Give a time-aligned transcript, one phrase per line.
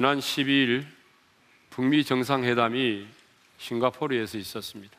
[0.00, 0.86] 지난 12일
[1.68, 3.06] 북미 정상회담이
[3.58, 4.96] 싱가포르에서 있었습니다.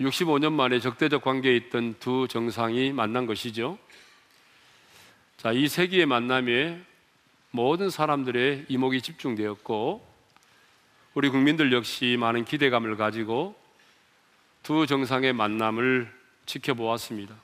[0.00, 3.78] 65년 만에 적대적 관계에 있던 두 정상이 만난 것이죠.
[5.36, 6.80] 자, 이 세기의 만남에
[7.50, 10.02] 모든 사람들의 이목이 집중되었고,
[11.12, 13.54] 우리 국민들 역시 많은 기대감을 가지고
[14.62, 16.10] 두 정상의 만남을
[16.46, 17.34] 지켜보았습니다.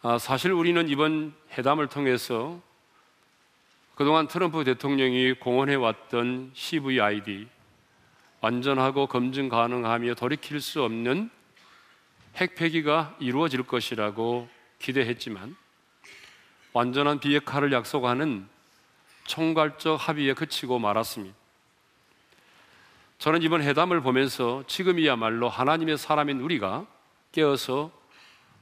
[0.00, 2.62] 아, 사실 우리는 이번 회담을 통해서
[3.94, 7.46] 그동안 트럼프 대통령이 공언해 왔던 CVID
[8.40, 11.30] 완전하고 검증 가능하며 돌이킬 수 없는
[12.34, 14.48] 핵 폐기가 이루어질 것이라고
[14.80, 15.54] 기대했지만
[16.72, 18.48] 완전한 비핵화를 약속하는
[19.26, 21.36] 총괄적 합의에 그치고 말았습니다.
[23.18, 26.84] 저는 이번 회담을 보면서 지금이야말로 하나님의 사람인 우리가
[27.30, 27.92] 깨어서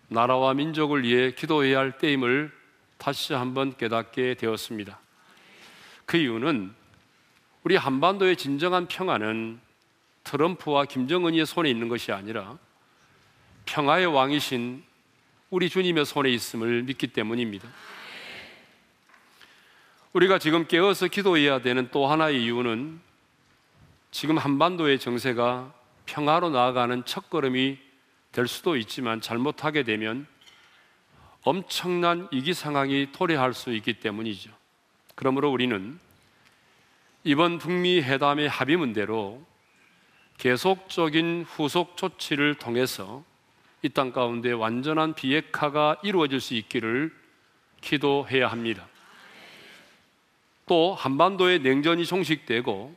[0.08, 2.52] 나라와 민족을 위해 기도해야 할 때임을
[2.98, 5.00] 다시 한번 깨닫게 되었습니다.
[6.06, 6.74] 그 이유는
[7.64, 9.60] 우리 한반도의 진정한 평화는
[10.24, 12.58] 트럼프와 김정은의 손에 있는 것이 아니라
[13.66, 14.82] 평화의 왕이신
[15.50, 17.68] 우리 주님의 손에 있음을 믿기 때문입니다.
[20.12, 23.00] 우리가 지금 깨어서 기도해야 되는 또 하나의 이유는
[24.10, 25.72] 지금 한반도의 정세가
[26.06, 27.78] 평화로 나아가는 첫 걸음이
[28.32, 30.26] 될 수도 있지만 잘못하게 되면
[31.42, 34.50] 엄청난 위기 상황이 도래할 수 있기 때문이죠.
[35.14, 35.98] 그러므로 우리는
[37.24, 39.44] 이번 북미 회담의 합의문대로
[40.38, 43.24] 계속적인 후속 조치를 통해서
[43.82, 47.12] 이 땅 가운데 완전한 비핵화가 이루어질 수 있기를
[47.80, 48.86] 기도해야 합니다.
[50.66, 52.94] 또 한반도의 냉전이 종식되고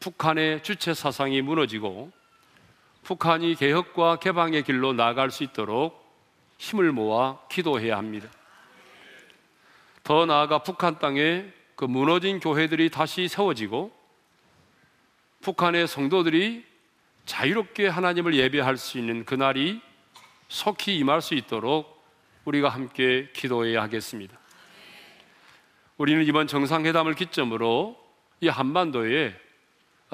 [0.00, 2.10] 북한의 주체 사상이 무너지고
[3.02, 6.02] 북한이 개혁과 개방의 길로 나아갈 수 있도록
[6.58, 8.28] 힘을 모아 기도해야 합니다.
[10.06, 13.90] 더 나아가 북한 땅에 그 무너진 교회들이 다시 세워지고
[15.40, 16.64] 북한의 성도들이
[17.24, 19.80] 자유롭게 하나님을 예배할 수 있는 그날이
[20.46, 22.00] 속히 임할 수 있도록
[22.44, 24.38] 우리가 함께 기도해야 하겠습니다.
[25.96, 28.00] 우리는 이번 정상회담을 기점으로
[28.40, 29.34] 이 한반도에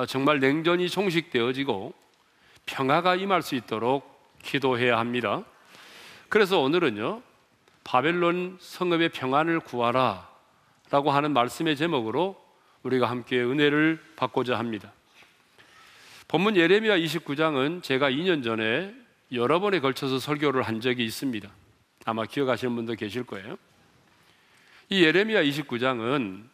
[0.08, 1.92] 정말 냉전이 종식되어지고
[2.64, 4.10] 평화가 임할 수 있도록
[4.42, 5.44] 기도해야 합니다.
[6.30, 7.20] 그래서 오늘은요,
[7.84, 10.28] 바벨론 성읍의 평안을 구하라
[10.90, 12.40] 라고 하는 말씀의 제목으로
[12.82, 14.92] 우리가 함께 은혜를 받고자 합니다.
[16.28, 18.94] 본문 예레미야 29장은 제가 2년 전에
[19.32, 21.48] 여러 번에 걸쳐서 설교를 한 적이 있습니다.
[22.04, 23.56] 아마 기억하시는 분도 계실 거예요.
[24.88, 26.44] 이 예레미야 29장은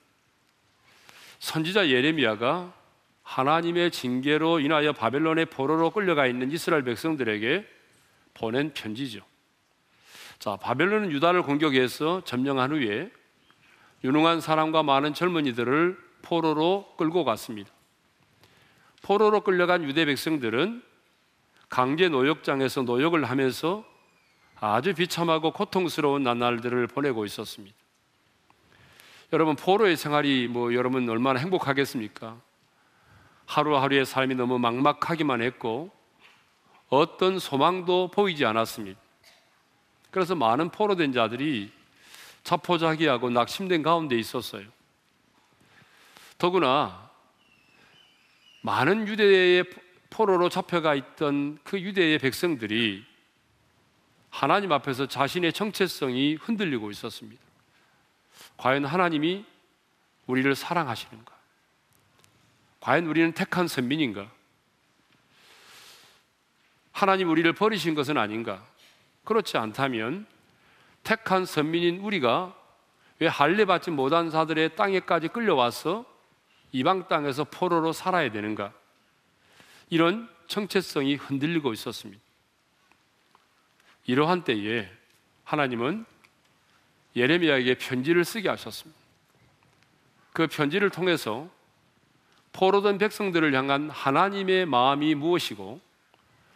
[1.38, 2.74] 선지자 예레미야가
[3.22, 7.66] 하나님의 징계로 인하여 바벨론의 포로로 끌려가 있는 이스라엘 백성들에게
[8.34, 9.20] 보낸 편지죠.
[10.38, 13.10] 자, 바벨론은 유다를 공격해서 점령한 후에
[14.04, 17.70] 유능한 사람과 많은 젊은이들을 포로로 끌고 갔습니다.
[19.02, 20.82] 포로로 끌려간 유대 백성들은
[21.68, 23.84] 강제 노역장에서 노역을 하면서
[24.60, 27.76] 아주 비참하고 고통스러운 나날들을 보내고 있었습니다.
[29.32, 32.40] 여러분, 포로의 생활이 뭐 여러분 얼마나 행복하겠습니까?
[33.46, 35.90] 하루하루의 삶이 너무 막막하기만 했고
[36.88, 39.07] 어떤 소망도 보이지 않았습니다.
[40.10, 41.70] 그래서 많은 포로된 자들이
[42.42, 44.66] 자포자기하고 낙심된 가운데 있었어요.
[46.38, 47.10] 더구나
[48.62, 49.64] 많은 유대의
[50.10, 53.04] 포로로 잡혀가 있던 그 유대의 백성들이
[54.30, 57.42] 하나님 앞에서 자신의 정체성이 흔들리고 있었습니다.
[58.56, 59.44] 과연 하나님이
[60.26, 61.32] 우리를 사랑하시는가?
[62.80, 64.30] 과연 우리는 택한 선민인가?
[66.92, 68.64] 하나님 우리를 버리신 것은 아닌가?
[69.28, 70.26] 그렇지 않다면
[71.02, 72.56] 택한 선민인 우리가
[73.18, 76.06] 왜 할례 받지 못한 자들의 땅에까지 끌려와서
[76.72, 78.72] 이방 땅에서 포로로 살아야 되는가?
[79.90, 82.22] 이런 정체성이 흔들리고 있었습니다.
[84.06, 84.90] 이러한 때에
[85.44, 86.06] 하나님은
[87.14, 88.98] 예레미야에게 편지를 쓰게 하셨습니다.
[90.32, 91.50] 그 편지를 통해서
[92.54, 95.82] 포로된 백성들을 향한 하나님의 마음이 무엇이고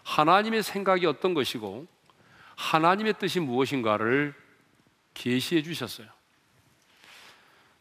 [0.05, 1.87] 하나님의 생각이 어떤 것이고
[2.57, 4.35] 하나님의 뜻이 무엇인가를
[5.15, 6.07] 계시해 주셨어요.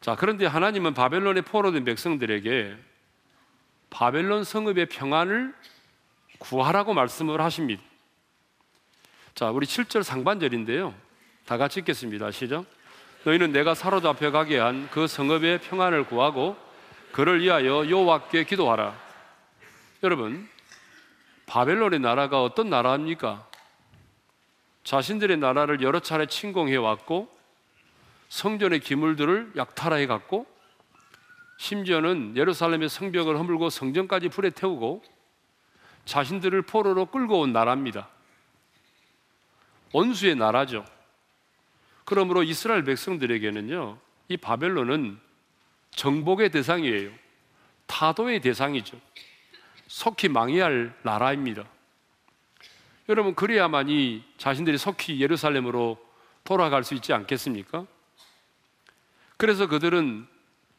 [0.00, 2.76] 자, 그런데 하나님은 바벨론에 포로된 백성들에게
[3.90, 5.54] 바벨론 성읍의 평안을
[6.38, 7.82] 구하라고 말씀을 하십니다.
[9.34, 10.94] 자, 우리 7절 상반절인데요.
[11.46, 12.30] 다 같이 읽겠습니다.
[12.30, 12.64] 시작.
[13.24, 16.56] 너희는 내가 사로잡혀 가게 한 그 성읍의 평안을 구하고
[17.12, 18.98] 그를 위하여 여호와께 기도하라.
[20.02, 20.48] 여러분,
[21.46, 23.46] 바벨론의 나라가 어떤 나라입니까?
[24.84, 27.28] 자신들의 나라를 여러 차례 침공해 왔고
[28.28, 30.46] 성전의 기물들을 약탈해 갔고
[31.58, 35.02] 심지어는 예루살렘의 성벽을 허물고 성전까지 불에 태우고
[36.04, 38.08] 자신들을 포로로 끌고 온 나라입니다.
[39.92, 40.84] 원수의 나라죠.
[42.04, 45.20] 그러므로 이스라엘 백성들에게는요, 이 바벨론은
[45.92, 47.10] 정복의 대상이에요.
[47.86, 48.98] 타도의 대상이죠.
[49.86, 51.64] 속히 망해야 할 나라입니다.
[53.08, 55.98] 여러분, 그래야만이 자신들이 속히 예루살렘으로
[56.44, 57.86] 돌아갈 수 있지 않겠습니까?
[59.36, 60.26] 그래서 그들은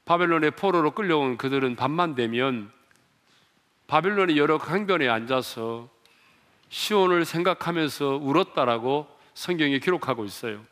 [0.06, 2.72] 바벨론의 포로로 끌려온 그들은 밤만 되면
[3.88, 5.90] 바벨론의 여러 강변에 앉아서
[6.70, 10.66] 시온을 생각하면서 울었다라고 성경에 기록하고 있어요.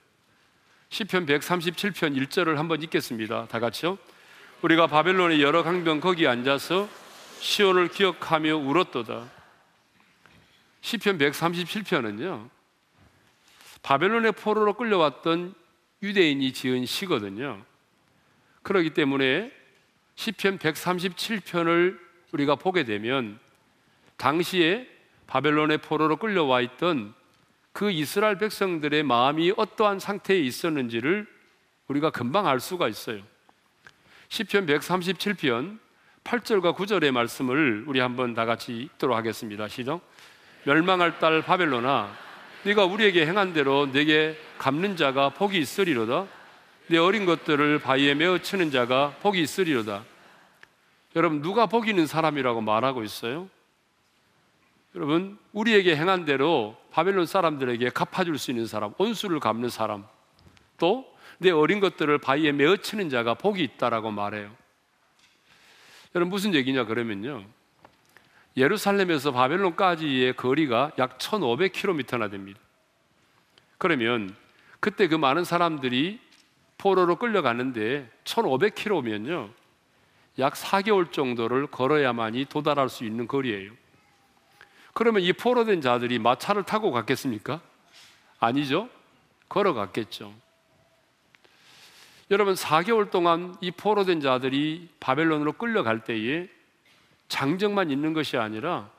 [0.89, 3.47] 시편 137편 1절을 한번 읽겠습니다.
[3.47, 3.97] 다 같이요.
[4.61, 6.89] 우리가 바벨론의 여러 강변 거기 앉아서
[7.39, 9.40] 시온을 기억하며 울었도다.
[10.81, 12.49] 시편 137편은요.
[13.83, 15.53] 바벨론의 포로로 끌려왔던
[16.03, 17.63] 유대인이 지은 시거든요.
[18.63, 19.51] 그렇기 때문에
[20.15, 21.99] 시편 137편을
[22.31, 23.39] 우리가 보게 되면
[24.17, 24.87] 당시에
[25.27, 27.13] 바벨론의 포로로 끌려와 있던
[27.71, 31.25] 그 이스라엘 백성들의 마음이 어떠한 상태에 있었는지를
[31.87, 33.21] 우리가 금방 알 수가 있어요.
[34.29, 35.79] 시편 137편
[36.23, 39.67] 8절과 9절의 말씀을 우리 한번 다 같이 읽도록 하겠습니다.
[39.67, 40.01] 시작.
[40.63, 42.11] 멸망할 딸 바벨론아
[42.63, 46.27] 네가 우리에게 행한 대로 내게 갚는 자가 복이 있으리로다.
[46.87, 50.03] 내 어린 것들을 바위에 메어 치는 자가 복이 있으리로다.
[51.15, 53.49] 여러분 누가 복 있는 사람이라고 말하고 있어요?
[54.95, 60.05] 여러분 우리에게 행한 대로 바벨론 사람들에게 갚아줄 수 있는 사람, 온수를 갚는 사람,
[60.77, 61.11] 또
[61.41, 64.55] 내 어린 것들을 바위에 메어 치는 자가 복이 있다라고 말해요.
[66.13, 67.43] 여러분 무슨 얘기냐 그러면요.
[68.57, 72.59] 예루살렘에서 바벨론까지의 거리가 약 1,500km나 됩니다.
[73.77, 74.35] 그러면
[74.79, 76.19] 그때 그 많은 사람들이
[76.77, 79.51] 포로로 끌려가는데 1,500km면요.
[80.39, 83.71] 약 4개월 정도를 걸어야만이 도달할 수 있는 거리예요.
[84.93, 87.61] 그러면 이 포로된 자들이 마차를 타고 갔겠습니까?
[88.39, 88.89] 아니죠.
[89.47, 90.33] 걸어갔겠죠.
[92.31, 96.49] 여러분 4개월 동안 이 포로된 자들이 바벨론으로 끌려갈 때에
[97.31, 98.89] 장정만 있는 것이 아니라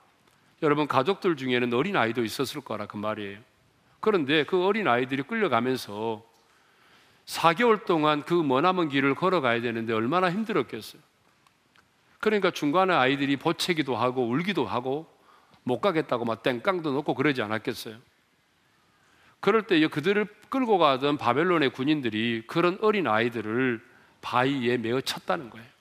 [0.62, 3.38] 여러분 가족들 중에는 어린 아이도 있었을 거라 그 말이에요.
[4.00, 6.24] 그런데 그 어린 아이들이 끌려가면서
[7.26, 11.02] 4개월 동안 그 머나먼 길을 걸어가야 되는데 얼마나 힘들었겠어요.
[12.20, 15.06] 그러니까 중간에 아이들이 보채기도 하고 울기도 하고
[15.62, 17.96] 못 가겠다고 막 땡깡도 놓고 그러지 않았겠어요.
[19.40, 23.84] 그럴 때 그들을 끌고 가던 바벨론의 군인들이 그런 어린 아이들을
[24.22, 25.71] 바위에 메어 쳤다는 거예요.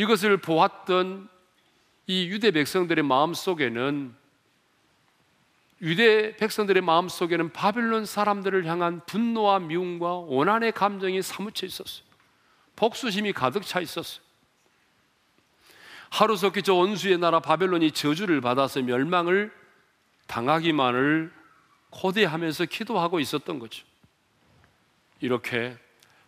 [0.00, 1.28] 이것을 보았던
[2.06, 4.14] 이 유대 백성들의 마음 속에는
[5.82, 12.02] 유대 백성들의 마음 속에는 바빌론 사람들을 향한 분노와 미움과 원한의 감정이 사무쳐 있었어요.
[12.76, 14.24] 복수심이 가득 차 있었어요.
[16.08, 19.52] 하루속히 저 원수의 나라 바벨론이 저주를 받아서 멸망을
[20.28, 21.30] 당하기만을
[21.90, 23.84] 고대하면서 기도하고 있었던 거죠.
[25.20, 25.76] 이렇게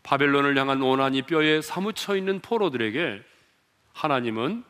[0.03, 3.32] 바벨론을 향한 원한이 뼈에 사무쳐 있는 포로들에게
[3.93, 4.65] 하나님은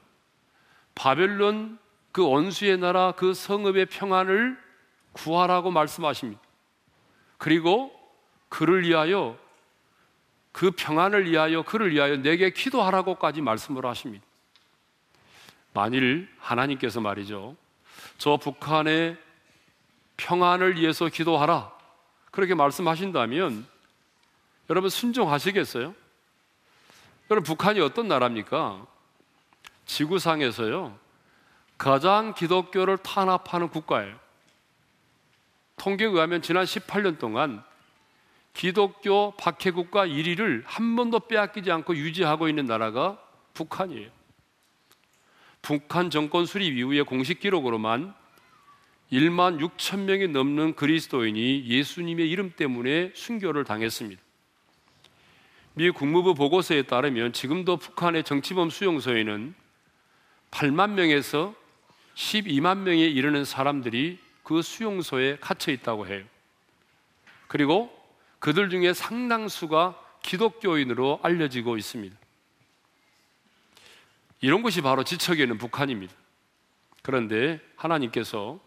[0.95, 1.79] 바벨론
[2.13, 4.59] 그 원수의 나라 그 성읍의 평안을
[5.13, 6.41] 구하라고 말씀하십니다.
[7.39, 7.93] 그리고
[8.49, 9.39] 그를 위하여
[10.53, 14.25] 그 평안을 위하여 그를 위하여 내게 기도하라고까지 말씀을 하십니다.
[15.73, 17.57] 만일 하나님께서 말이죠.
[18.19, 19.17] 저 북한의
[20.19, 21.73] 평안을 위해서 기도하라.
[22.31, 23.67] 그렇게 말씀하신다면
[24.71, 25.95] 여러분 순종하시겠어요?
[27.31, 28.87] 여러분 북한이 어떤 나라입니까?
[29.93, 30.99] 지구상에서요.
[31.77, 34.19] 가장 기독교를 탄압하는 국가예요.
[35.77, 37.63] 통계에 의하면 지난 18년 동안
[38.55, 43.19] 기독교 박해국가 1위를 한 번도 빼앗기지 않고 유지하고 있는 나라가
[43.55, 44.11] 북한이에요.
[45.61, 48.15] 북한 정권 수립 이후에 공식 기록으로만
[49.13, 54.23] 1만 6천 명이 넘는 그리스도인이 예수님의 이름 때문에 순교를 당했습니다.
[55.75, 59.62] 미 국무부 보고서에 따르면 지금도 북한의 정치범 수용소에는
[60.53, 61.55] 8만 명에서
[62.15, 66.25] 12만 명에 이르는 사람들이 그 수용소에 갇혀 있다고 해요.
[67.49, 67.91] 그리고
[68.39, 72.17] 그들 중에 상당수가 기독교인으로 알려지고 있습니다.
[74.41, 76.15] 이런 것이 바로 지척에는 북한입니다.
[77.03, 78.61] 그런데 하나님께서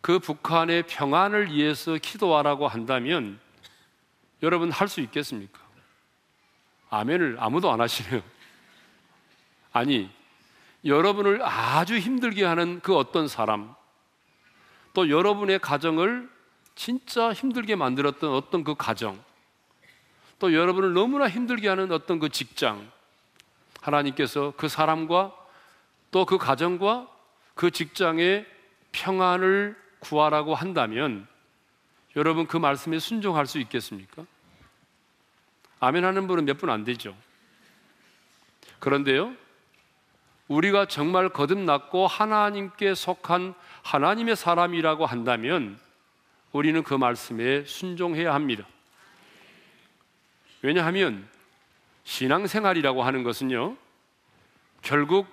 [0.00, 3.38] 그 북한의 평안을 위해서 기도하라고 한다면
[4.42, 5.60] 여러분 할 수 있겠습니까?
[6.90, 8.22] 아멘을 아무도 안 하시네요.
[9.72, 10.10] 아니,
[10.86, 13.74] 여러분을 아주 힘들게 하는 그 어떤 사람,
[14.94, 16.30] 또 여러분의 가정을
[16.74, 19.22] 진짜 힘들게 만들었던 어떤 그 가정,
[20.38, 22.90] 또 여러분을 너무나 힘들게 하는 어떤 그 직장,
[23.80, 25.34] 하나님께서 그 사람과
[26.12, 27.08] 또 그 가정과
[27.54, 28.46] 그 직장의
[28.92, 31.26] 평안을 구하라고 한다면
[32.14, 34.24] 여러분 그 말씀에 순종할 수 있겠습니까?
[35.80, 37.14] 아멘 하는 분은 몇 분 안 되죠.
[38.78, 39.34] 그런데요,
[40.48, 45.78] 우리가 정말 거듭났고 하나님께 속한 하나님의 사람이라고 한다면
[46.52, 48.66] 우리는 그 말씀에 순종해야 합니다.
[50.62, 51.28] 왜냐하면
[52.04, 53.76] 신앙생활이라고 하는 것은요,
[54.82, 55.26] 결국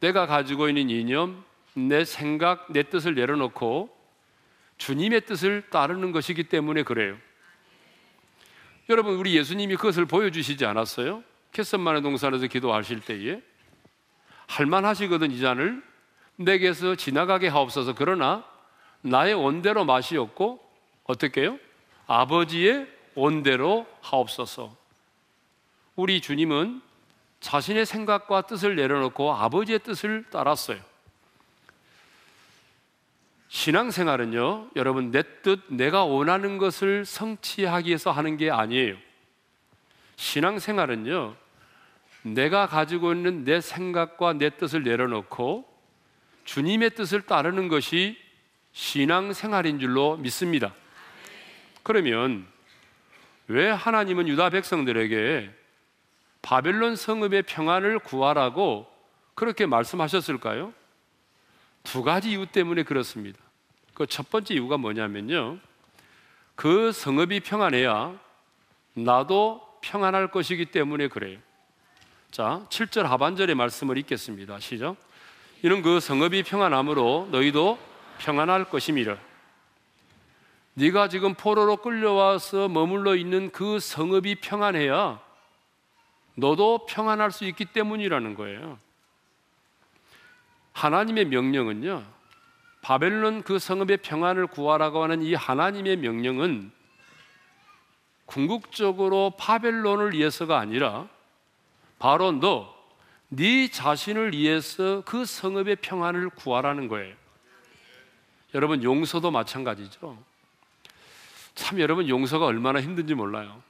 [0.00, 1.42] 내가 가지고 있는 이념,
[1.74, 3.94] 내 생각, 내 뜻을 내려놓고
[4.76, 7.16] 주님의 뜻을 따르는 것이기 때문에 그래요.
[8.88, 11.22] 여러분, 우리 예수님이 그것을 보여주시지 않았어요?
[11.52, 13.40] 캐선만의 동산에서 기도하실 때에
[14.50, 15.80] 할만하시거든 이 잔을
[16.36, 17.94] 내게서 지나가게 하옵소서.
[17.94, 18.44] 그러나
[19.00, 20.60] 나의 원대로 마시옵고
[21.04, 21.58] 어떻게 요
[22.06, 24.74] 아버지의 원대로 하옵소서.
[25.94, 26.82] 우리 주님은
[27.38, 30.80] 자신의 생각과 뜻을 내려놓고 아버지의 뜻을 따랐어요.
[33.48, 38.96] 신앙생활은요, 여러분, 내 뜻, 내가 원하는 것을 성취하기 위해서 하는 게 아니에요.
[40.16, 41.34] 신앙생활은요,
[42.22, 45.66] 내가 가지고 있는 내 생각과 내 뜻을 내려놓고
[46.44, 48.18] 주님의 뜻을 따르는 것이
[48.72, 50.74] 신앙 생활인 줄로 믿습니다.
[51.82, 52.46] 그러면
[53.48, 55.50] 왜 하나님은 유다 백성들에게
[56.42, 58.86] 바벨론 성읍의 평안을 구하라고
[59.34, 60.72] 그렇게 말씀하셨을까요?
[61.82, 63.38] 두 가지 이유 때문에 그렇습니다.
[63.94, 65.58] 그 첫 번째 이유가 뭐냐면요.
[66.54, 68.18] 그 성읍이 평안해야
[68.94, 71.38] 나도 평안할 것이기 때문에 그래요.
[72.30, 74.60] 자, 7절 하반절의 말씀을 읽겠습니다.
[74.60, 74.94] 시작.
[75.64, 77.76] 이는 그 성읍이 평안함으로 너희도
[78.18, 79.18] 평안할 것임이라.
[80.74, 85.20] 네가 지금 포로로 끌려와서 머물러 있는 그 성읍이 평안해야
[86.36, 88.78] 너도 평안할 수 있기 때문이라는 거예요.
[90.72, 92.04] 하나님의 명령은요,
[92.80, 96.70] 바벨론 그 성읍의 평안을 구하라고 하는 이 하나님의 명령은
[98.26, 101.08] 궁극적으로 바벨론을 위해서가 아니라
[102.00, 102.74] 바로 너,
[103.28, 107.14] 네 자신을 위해서 그 성읍의 평안을 구하라는 거예요.
[108.54, 110.18] 여러분 용서도 마찬가지죠.
[111.54, 113.62] 참 여러분 용서가 얼마나 힘든지 몰라요.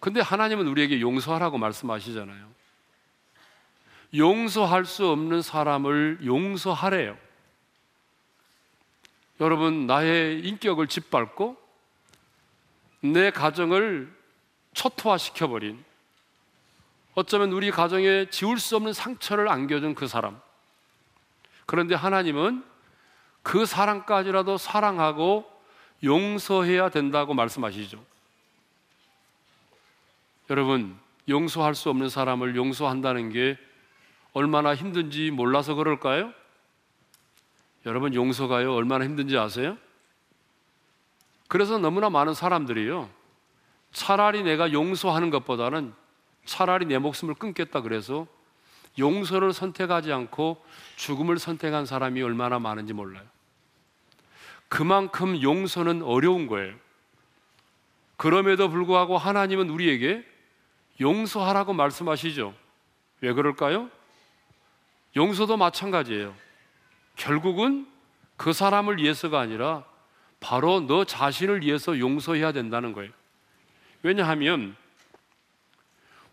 [0.00, 2.50] 근데 하나님은 우리에게 용서하라고 말씀하시잖아요.
[4.16, 7.18] 용서할 수 없는 사람을 용서하래요.
[9.40, 11.56] 여러분, 나의 인격을 짓밟고
[13.02, 14.10] 내 가정을
[14.72, 15.89] 초토화시켜버린
[17.14, 20.40] 어쩌면 우리 가정에 지울 수 없는 상처를 안겨준 그 사람.
[21.66, 22.64] 그런데 하나님은
[23.42, 25.50] 그 사람까지라도 사랑하고
[26.02, 28.02] 용서해야 된다고 말씀하시죠.
[30.50, 30.98] 여러분,
[31.28, 33.56] 용서할 수 없는 사람을 용서한다는 게
[34.32, 36.32] 얼마나 힘든지 몰라서 그럴까요?
[37.86, 39.76] 여러분, 용서가요, 얼마나 힘든지 아세요?
[41.48, 43.08] 그래서 너무나 많은 사람들이요,
[43.92, 45.94] 차라리 내가 용서하는 것보다는
[46.44, 48.26] 차라리 내 목숨을 끊겠다 그래서
[48.98, 50.62] 용서를 선택하지 않고
[50.96, 53.24] 죽음을 선택한 사람이 얼마나 많은지 몰라요.
[54.68, 56.74] 그만큼 용서는 어려운 거예요.
[58.16, 60.24] 그럼에도 불구하고 하나님은 우리에게
[61.00, 62.54] 용서하라고 말씀하시죠.
[63.20, 63.90] 왜 그럴까요?
[65.16, 66.34] 용서도 마찬가지예요.
[67.16, 67.86] 결국은
[68.36, 69.84] 그 사람을 위해서가 아니라
[70.38, 73.10] 바로 너 자신을 위해서 용서해야 된다는 거예요.
[74.02, 74.76] 왜냐하면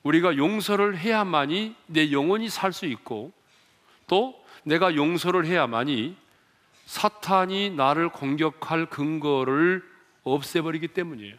[0.08, 3.34] 우리가 용서를 해야만이 내 영혼이 살 수 있고
[4.08, 6.16] 또 내가 용서를 해야만이
[6.86, 9.84] 사탄이 나를 공격할 근거를
[10.24, 11.36] 없애버리기 때문이에요.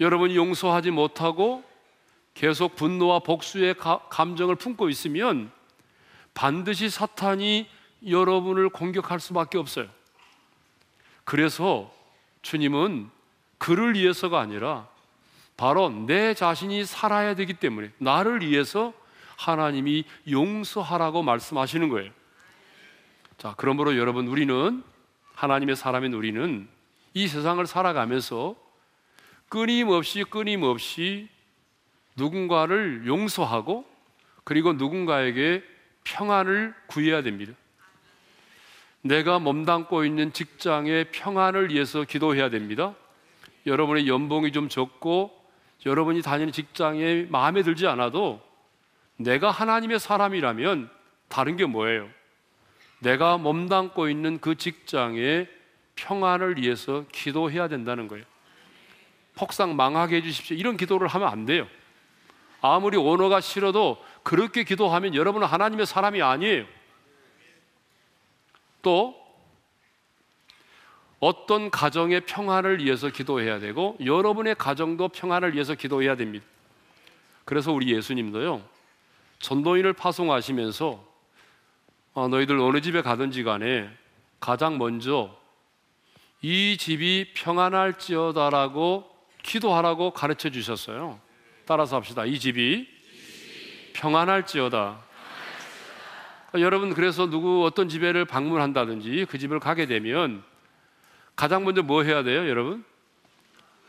[0.00, 1.64] 여러분이 용서하지 못하고
[2.34, 3.76] 계속 분노와 복수의
[4.10, 5.50] 감정을 품고 있으면
[6.34, 7.66] 반드시 사탄이
[8.06, 9.88] 여러분을 공격할 수밖에 없어요.
[11.24, 11.90] 그래서
[12.42, 13.08] 주님은
[13.56, 14.91] 그를 위해서가 아니라
[15.62, 18.92] 바로 내 자신이 살아야 되기 때문에 나를 위해서
[19.36, 22.10] 하나님이 용서하라고 말씀하시는 거예요.
[23.38, 24.82] 자, 그러므로 여러분 우리는
[25.36, 26.68] 하나님의 사람인 우리는
[27.14, 28.56] 이 세상을 살아가면서
[29.48, 31.28] 끊임없이 끊임없이
[32.16, 33.86] 누군가를 용서하고
[34.42, 35.62] 그리고 누군가에게
[36.02, 37.52] 평안을 구해야 됩니다.
[39.02, 42.96] 내가 몸담고 있는 직장의 평안을 위해서 기도해야 됩니다.
[43.64, 45.41] 여러분의 연봉이 좀 적고
[45.84, 48.40] 여러분이 다니는 직장에 마음에 들지 않아도
[49.16, 50.90] 내가 하나님의 사람이라면
[51.28, 52.08] 다른 게 뭐예요?
[53.00, 55.48] 내가 몸담고 있는 그 직장의
[55.96, 58.24] 평안을 위해서 기도해야 된다는 거예요.
[59.34, 60.56] 폭삭 망하게 해주십시오.
[60.56, 61.66] 이런 기도를 하면 안 돼요.
[62.60, 66.64] 아무리 언어가 싫어도 그렇게 기도하면 여러분은 하나님의 사람이 아니에요.
[68.82, 69.21] 또
[71.22, 76.44] 어떤 가정의 평안을 위해서 기도해야 되고 여러분의 가정도 평안을 위해서 기도해야 됩니다.
[77.44, 78.60] 그래서 우리 예수님도요
[79.38, 81.12] 전도인을 파송하시면서
[82.14, 83.88] 어, 너희들 어느 집에 가든지 간에
[84.40, 85.38] 가장 먼저
[86.40, 89.08] 이 집이 평안할지어다라고
[89.44, 91.20] 기도하라고 가르쳐 주셨어요.
[91.66, 92.24] 따라서 합시다.
[92.24, 92.88] 이 집이
[93.92, 95.00] 평안할지어다.
[96.54, 100.42] 여러분 그래서 누구 어떤 집에를 방문한다든지 그 집을 가게 되면
[101.36, 102.84] 가장 먼저 뭐 해야 돼요, 여러분?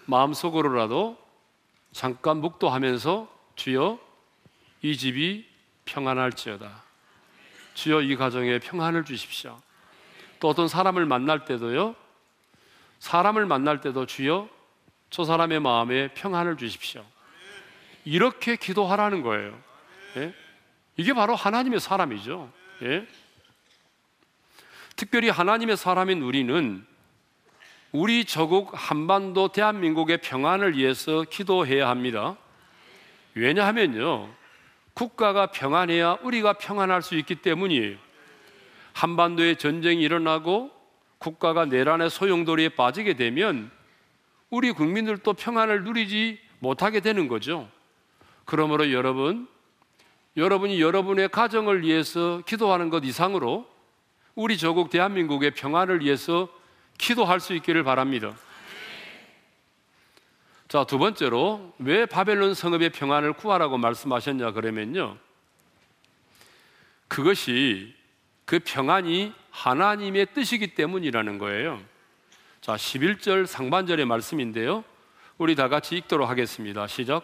[0.06, 1.18] 마음속으로라도
[1.92, 4.00] 잠깐 묵도하면서 주여
[4.82, 5.46] 이 집이
[5.86, 6.84] 평안할지어다.
[7.74, 9.60] 주여 이 가정에 평안을 주십시오.
[10.40, 11.96] 또 어떤 사람을 만날 때도요.
[13.00, 14.50] 사람을 만날 때도 주여
[15.10, 17.06] 저 사람의 마음에 평안을 주십시오.
[18.06, 19.58] 이렇게 기도하라는 거예요.
[20.18, 20.34] 예?
[20.98, 22.52] 이게 바로 하나님의 사람이죠.
[22.84, 23.08] 예?
[24.96, 26.86] 특별히 하나님의 사람인 우리는
[27.96, 32.36] 우리 저국 한반도 대한민국의 평안을 위해서 기도해야 합니다.
[33.36, 34.30] 왜냐하면요.
[34.96, 37.96] 국가가 평안해야 우리가 평안할 수 있기 때문이에요.
[38.94, 40.72] 한반도에 전쟁이 일어나고
[41.20, 43.70] 국가가 내란의 소용돌이에 빠지게 되면
[44.50, 47.70] 우리 국민들도 평안을 누리지 못하게 되는 거죠.
[48.46, 49.48] 그러므로 여러분,
[50.36, 53.70] 여러분이 여러분의 가정을 위해서 기도하는 것 이상으로
[54.34, 56.50] 우리 조국 대한민국의 평안을 위해서
[56.98, 58.36] 기도할 수 있기를 바랍니다.
[60.68, 65.18] 자, 두 번째로 왜 바벨론 성읍의 평안을 구하라고 말씀하셨냐 그러면요.
[67.08, 67.94] 그것이
[68.46, 71.80] 그 평안이 하나님의 뜻이기 때문이라는 거예요.
[72.60, 74.84] 자, 11절 상반절의 말씀인데요.
[75.38, 76.88] 우리 다 같이 읽도록 하겠습니다.
[76.88, 77.24] 시작.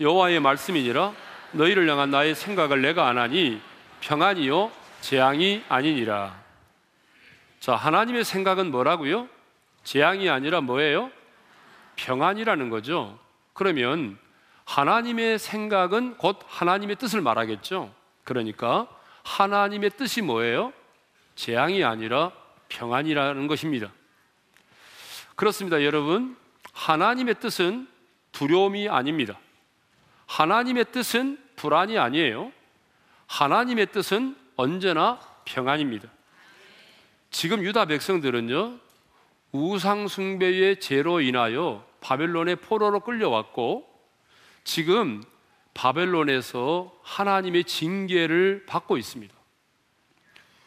[0.00, 1.12] 여호와의 말씀이니라
[1.52, 3.60] 너희를 향한 나의 생각을 내가 안 하니
[4.00, 6.47] 평안이요 재앙이 아니니라.
[7.60, 9.28] 자, 하나님의 생각은 뭐라고요?
[9.84, 11.10] 재앙이 아니라 뭐예요?
[11.96, 13.18] 평안이라는 거죠.
[13.52, 14.18] 그러면
[14.64, 17.92] 하나님의 생각은 곧 하나님의 뜻을 말하겠죠.
[18.24, 18.86] 그러니까
[19.24, 20.72] 하나님의 뜻이 뭐예요?
[21.34, 22.32] 재앙이 아니라
[22.68, 23.90] 평안이라는 것입니다.
[25.34, 26.36] 그렇습니다, 여러분.
[26.72, 27.88] 하나님의 뜻은
[28.32, 29.38] 두려움이 아닙니다.
[30.26, 32.52] 하나님의 뜻은 불안이 아니에요.
[33.26, 36.08] 하나님의 뜻은 언제나 평안입니다.
[37.30, 38.78] 지금 유다 백성들은요,
[39.52, 43.88] 우상숭배의 죄로 인하여 바벨론의 포로로 끌려왔고,
[44.64, 45.22] 지금
[45.74, 49.34] 바벨론에서 하나님의 징계를 받고 있습니다.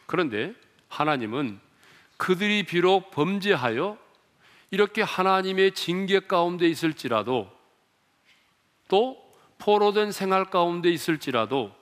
[0.06, 0.54] 그런데
[0.88, 1.60] 하나님은
[2.16, 3.98] 그들이 비록 범죄하여
[4.70, 7.50] 이렇게 하나님의 징계 가운데 있을지라도
[8.88, 9.16] 또
[9.58, 11.72] 포로된 생활 가운데 있을지라도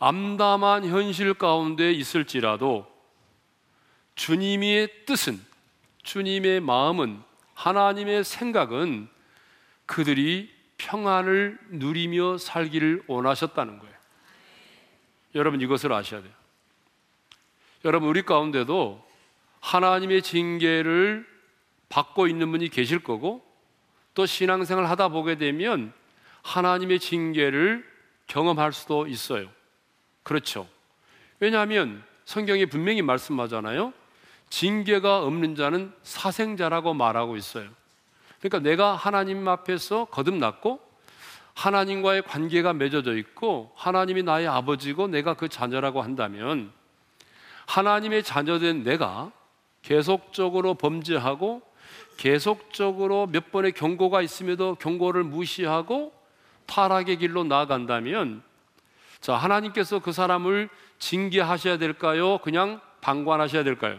[0.00, 2.89] 암담한 현실 가운데 있을지라도
[4.20, 5.40] 주님의 뜻은
[6.02, 7.22] 주님의 마음은
[7.54, 9.08] 하나님의 생각은
[9.86, 13.94] 그들이 평안을 누리며 살기를 원하셨다는 거예요.
[15.34, 16.32] 여러분 이것을 아셔야 돼요.
[17.86, 19.02] 여러분 우리 가운데도
[19.60, 21.26] 하나님의 징계를
[21.88, 23.42] 받고 있는 분이 계실 거고
[24.12, 25.94] 또 신앙생활 하다 보게 되면
[26.42, 27.88] 하나님의 징계를
[28.26, 29.48] 경험할 수도 있어요.
[30.22, 30.68] 그렇죠.
[31.38, 33.94] 왜냐하면 성경이 분명히 말씀하잖아요.
[34.50, 37.68] 징계가 없는 자는 사생자라고 말하고 있어요.
[38.40, 40.80] 그러니까 내가 하나님 앞에서 거듭났고
[41.54, 46.72] 하나님과의 관계가 맺어져 있고 하나님이 나의 아버지고 내가 그 자녀라고 한다면
[47.66, 49.30] 하나님의 자녀된 내가
[49.82, 51.62] 계속적으로 범죄하고
[52.16, 56.12] 계속적으로 몇 번의 경고가 있음에도 경고를 무시하고
[56.66, 58.42] 타락의 길로 나아간다면
[59.20, 62.38] 자, 하나님께서 그 사람을 징계하셔야 될까요?
[62.38, 63.98] 그냥 방관하셔야 될까요?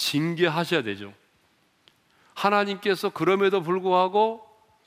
[0.00, 1.12] 징계하셔야 되죠.
[2.34, 4.46] 하나님께서 그럼에도 불구하고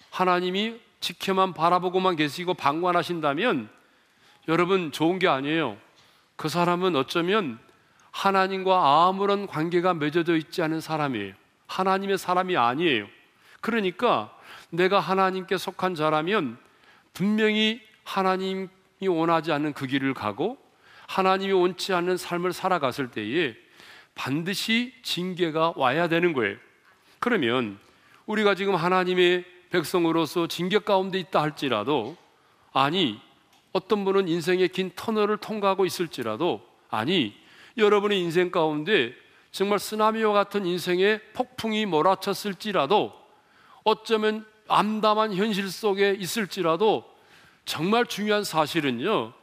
[0.10, 3.70] 하나님이 지켜만 바라보고만 계시고 방관하신다면
[4.48, 5.78] 여러분 좋은 게 아니에요.
[6.36, 7.60] 그 사람은 어쩌면
[8.10, 11.36] 하나님과 아무런 관계가 맺어져 있지 않은 사람이에요.
[11.68, 13.08] 하나님의 사람이 아니에요.
[13.62, 14.36] 그러니까
[14.72, 16.58] 내가 하나님께 속한 자라면
[17.14, 18.68] 분명히 하나님이
[19.08, 20.58] 원하지 않는 그 길을 가고
[21.08, 23.63] 하나님이 원치 않는 삶을 살아갔을 때에
[24.16, 26.58] 반드시 징계가 와야 되는 거예요.
[27.20, 27.80] 그러면
[28.26, 32.16] 우리가 지금 하나님의 백성으로서 징계 가운데 있다 할지라도
[32.72, 33.20] 아니
[33.72, 37.36] 어떤 분은 인생의 긴 터널을 통과하고 있을지라도 아니
[37.78, 39.14] 여러분의 인생 가운데
[39.52, 43.14] 정말 쓰나미와 같은 인생의 폭풍이 몰아쳤을지라도
[43.84, 47.04] 어쩌면 암담한 현실 속에 있을지라도
[47.66, 49.34] 정말 중요한 사실은요.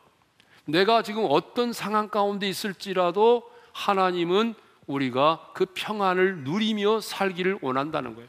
[0.65, 3.50] 내가 지금 어떤 상황 가운데 있을지라도
[3.81, 4.55] 하나님은
[4.87, 8.29] 우리가 그 평안을 누리며 살기를 원한다는 거예요.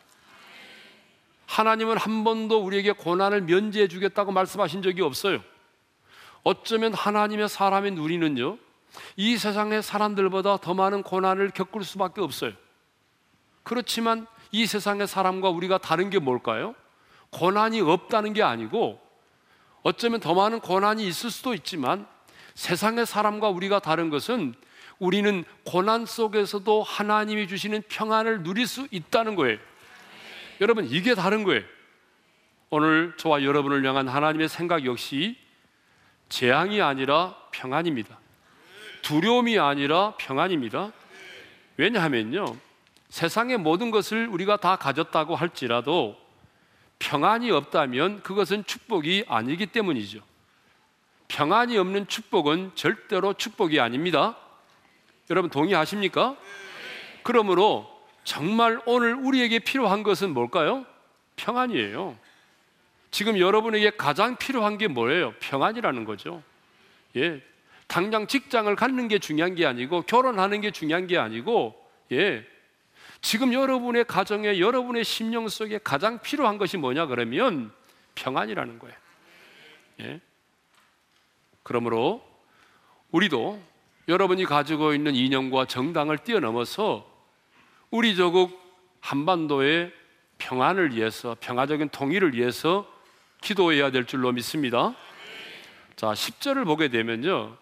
[1.47, 5.41] 하나님은 한 번도 우리에게 고난을 면제해 주겠다고 말씀하신 적이 없어요.
[6.43, 8.57] 어쩌면 하나님의 사람의 누리는요,
[9.17, 12.53] 이 세상의 사람들보다 더 많은 고난을 겪을 수밖에 없어요.
[13.63, 16.73] 그렇지만 이 세상의 사람과 우리가 다른 게 뭘까요?
[17.31, 18.99] 고난이 없다는 게 아니고
[19.83, 22.07] 어쩌면 더 많은 고난이 있을 수도 있지만
[22.55, 24.55] 세상의 사람과 우리가 다른 것은
[25.01, 29.57] 우리는 고난 속에서도 하나님이 주시는 평안을 누릴 수 있다는 거예요.
[30.61, 31.63] 여러분, 이게 다른 거예요.
[32.69, 35.37] 오늘 저와 여러분을 향한 하나님의 생각 역시
[36.29, 38.15] 재앙이 아니라 평안입니다.
[39.01, 40.91] 두려움이 아니라 평안입니다.
[41.77, 42.55] 왜냐하면요.
[43.09, 46.15] 세상의 모든 것을 우리가 다 가졌다고 할지라도
[46.99, 50.19] 평안이 없다면 그것은 축복이 아니기 때문이죠.
[51.27, 54.37] 평안이 없는 축복은 절대로 축복이 아닙니다.
[55.31, 56.35] 여러분 동의하십니까?
[57.23, 57.89] 그러므로
[58.25, 60.85] 정말 오늘 우리에게 필요한 것은 뭘까요?
[61.37, 62.17] 평안이에요.
[63.11, 65.33] 지금 여러분에게 가장 필요한 게 뭐예요?
[65.39, 66.43] 평안이라는 거죠.
[67.15, 67.41] 예.
[67.87, 72.45] 당장 직장을 갖는 게 중요한 게 아니고 결혼하는 게 중요한 게 아니고 예.
[73.21, 77.71] 지금 여러분의 가정에 여러분의 심령 속에 가장 필요한 것이 뭐냐 그러면
[78.15, 78.95] 평안이라는 거예요.
[80.01, 80.21] 예.
[81.63, 82.21] 그러므로
[83.11, 83.70] 우리도
[84.07, 87.05] 여러분이 가지고 있는 이념과 정당을 뛰어넘어서
[87.91, 88.59] 우리 조국
[88.99, 89.91] 한반도의
[90.37, 92.87] 평안을 위해서 평화적인 통일을 위해서
[93.41, 94.95] 기도해야 될 줄로 믿습니다.
[95.95, 97.55] 자, 10절을 보게 되면요.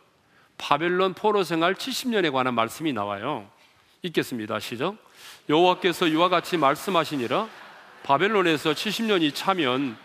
[0.57, 3.49] 바벨론 포로 생활 70년에 관한 말씀이 나와요.
[4.03, 4.59] 읽겠습니다.
[4.59, 4.95] 시작.
[5.49, 7.47] 여호와께서 이와 같이 말씀하시니라
[8.03, 9.97] 바벨론에서 70년이 차면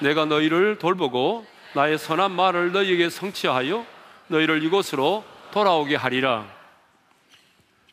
[0.00, 3.84] 내가 너희를 돌보고 나의 선한 말을 너희에게 성취하여
[4.28, 6.46] 너희를 이곳으로 돌아오게 하리라.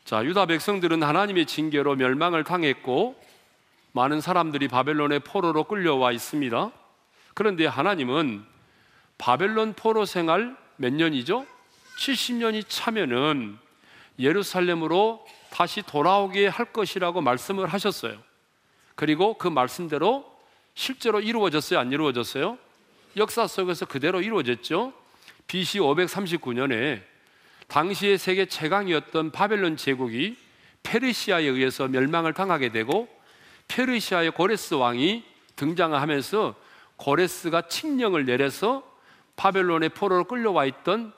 [0.04, 3.20] 자, 유다 백성들은 하나님의 징계로 멸망을 당했고
[3.92, 6.70] 많은 사람들이 바벨론의 포로로 끌려와 있습니다.
[7.34, 8.44] 그런데 하나님은
[9.18, 11.46] 바벨론 포로 생활 몇 년이죠?
[11.98, 13.58] 70년이 차면은
[14.18, 18.18] 예루살렘으로 다시 돌아오게 할 것이라고 말씀을 하셨어요.
[18.94, 20.24] 그리고 그 말씀대로
[20.74, 21.80] 실제로 이루어졌어요?
[21.80, 22.56] 안 이루어졌어요?
[23.16, 24.92] 역사 속에서 그대로 이루어졌죠.
[25.48, 27.02] BC 539년에
[27.68, 30.36] 당시의 세계 최강이었던 바벨론 제국이
[30.82, 33.08] 페르시아에 의해서 멸망을 당하게 되고
[33.68, 35.24] 페르시아의 고레스 왕이
[35.56, 36.54] 등장하면서
[36.96, 38.82] 고레스가 칙령을 내려서
[39.36, 41.12] 바벨론의 포로로 끌려와 있던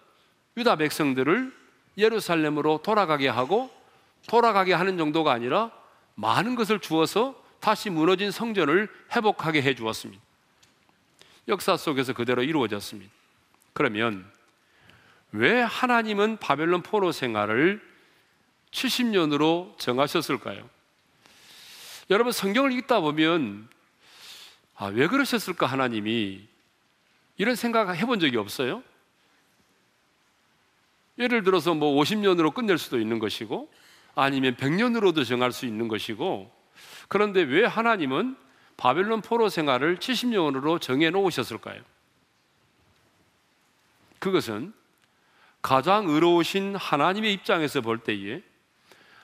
[0.56, 1.54] 유다 백성들을
[1.96, 3.70] 예루살렘으로 돌아가게 하고
[4.26, 5.70] 돌아가게 하는 정도가 아니라
[6.16, 10.22] 많은 것을 주어서 다시 무너진 성전을 회복하게 해 주었습니다.
[11.48, 13.10] 역사 속에서 그대로 이루어졌습니다.
[13.72, 14.30] 그러면
[15.32, 17.80] 왜 하나님은 바벨론 포로 생활을
[18.72, 20.68] 70년으로 정하셨을까요?
[22.10, 23.68] 여러분 성경을 읽다 보면
[24.76, 26.48] 아, 왜 그러셨을까 하나님이
[27.36, 28.82] 이런 생각 해본 적이 없어요?
[31.18, 33.70] 예를 들어서 뭐 50년으로 끝낼 수도 있는 것이고
[34.14, 36.50] 아니면 100년으로도 정할 수 있는 것이고
[37.08, 38.36] 그런데 왜 하나님은
[38.76, 41.82] 바벨론 포로 생활을 70년으로 정해 놓으셨을까요?
[44.18, 44.72] 그것은
[45.62, 48.42] 가장 의로우신 하나님의 입장에서 볼 때에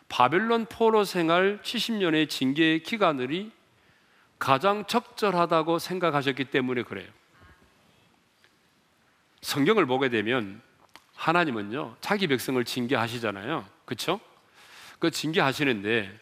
[0.09, 3.51] 바벨론 포로 생활 70년의 징계의 기간을이
[4.38, 7.09] 가장 적절하다고 생각하셨기 때문에 그래요.
[9.40, 10.61] 성경을 보게 되면
[11.14, 13.66] 하나님은요, 자기 백성을 징계하시잖아요.
[13.85, 14.20] 그쵸?
[14.99, 16.20] 그 징계하시는데,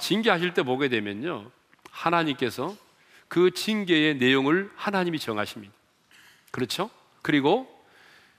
[0.00, 1.50] 징계하실 때 보게 되면요,
[1.90, 2.74] 하나님께서
[3.28, 5.74] 그 징계의 내용을 하나님이 정하십니다.
[6.50, 6.90] 그렇죠?
[7.22, 7.77] 그리고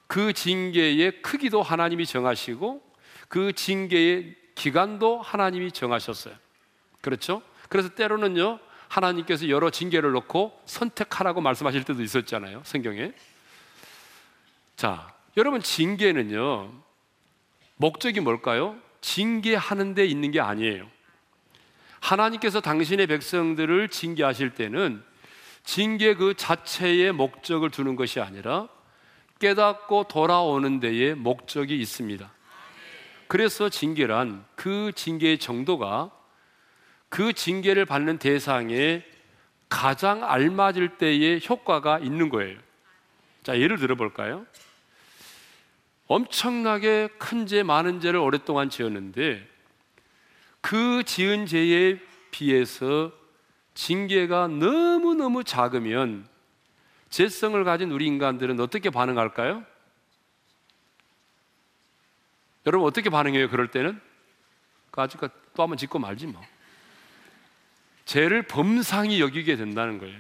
[0.10, 2.82] 그 징계의 크기도 하나님이 정하시고
[3.28, 6.34] 그 징계의 기간도 하나님이 정하셨어요.
[7.00, 7.44] 그렇죠?
[7.70, 13.14] 그래서 때로는요, 하나님께서 여러 징계를 놓고 선택하라고 말씀하실 때도 있었잖아요, 성경에.
[14.76, 16.74] 자, 여러분, 징계는요,
[17.76, 18.78] 목적이 뭘까요?
[19.02, 20.90] 징계하는 데 있는 게 아니에요.
[22.00, 25.04] 하나님께서 당신의 백성들을 징계하실 때는
[25.64, 28.70] 징계 그 자체의 목적을 두는 것이 아니라
[29.40, 32.32] 깨닫고 돌아오는 데에 목적이 있습니다.
[33.28, 36.12] 그래서 징계란 그 징계의 정도가
[37.10, 39.04] 그 징계를 받는 대상에
[39.70, 42.58] 가장 알맞을 때의 효과가 있는 거예요.
[43.44, 44.46] 자, 예를 들어 볼까요?
[46.08, 49.48] 엄청나게 큰 죄, 많은 죄를 오랫동안 지었는데
[50.60, 52.00] 그 지은 죄에
[52.32, 53.12] 비해서
[53.76, 56.28] 징계가 너무너무 작으면
[57.10, 59.64] 재성을 가진 우리 인간들은 어떻게 반응할까요?
[62.66, 63.50] 여러분 어떻게 반응해요?
[63.50, 64.00] 그럴 때는
[64.92, 66.42] 까짓거 또 한번 짓고 말지 뭐.
[68.06, 70.20] 죄를 범상히 여기게 된다는 거예요.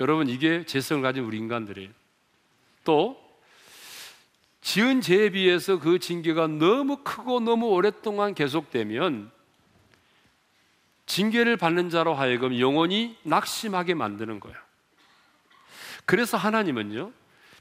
[0.00, 1.90] 여러분 이게 재성을 가진 우리 인간들이에요.
[2.84, 3.28] 또
[4.60, 9.30] 지은 죄에 비해서 그 징계가 너무 크고 너무 오랫동안 계속되면
[11.06, 14.67] 징계를 받는 자로 하여금 영원히 낙심하게 만드는 거예요.
[16.08, 17.12] 그래서 하나님은요,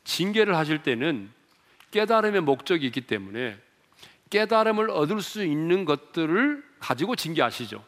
[0.05, 1.29] 징계를 하실 때는
[1.91, 3.57] 깨달음의 목적이 있기 때문에
[4.29, 7.83] 깨달음을 얻을 수 있는 것들을 가지고 징계하시죠.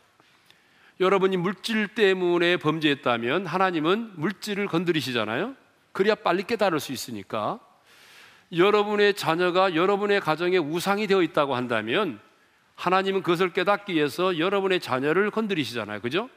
[0.99, 5.55] 여러분이 물질 때문에 범죄했다면 하나님은 물질을 건드리시잖아요.
[5.93, 7.61] 그래야 빨리 깨달을 수 있으니까.
[8.51, 12.19] 여러분의 자녀가 여러분의 가정에 우상이 되어 있다고 한다면
[12.75, 16.01] 하나님은 그것을 깨닫기 위해서 여러분의 자녀를 건드리시잖아요.
[16.01, 16.29] 그죠?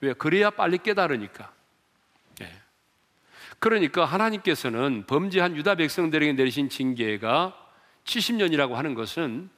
[0.00, 0.14] 왜?
[0.14, 1.56] 그래야 빨리 깨달으니까.
[3.58, 3.68] 네.
[3.68, 7.56] 그러니까 하나님께서는 범죄한 유다 백성들에게 내리신 징계가
[8.04, 9.50] 70년이라고 하는 것은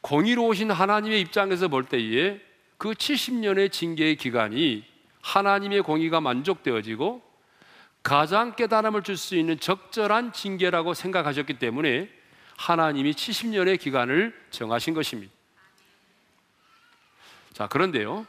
[0.00, 2.40] 공의로우신 하나님의 입장에서 볼 때에
[2.76, 4.84] 그 70년의 징계의 기간이
[5.22, 7.22] 하나님의 공의가 만족되어지고
[8.02, 12.08] 가장 깨달음을 줄 수 있는 적절한 징계라고 생각하셨기 때문에
[12.56, 15.32] 하나님이 70년의 기간을 정하신 것입니다.
[17.52, 18.26] 자, 그런데요.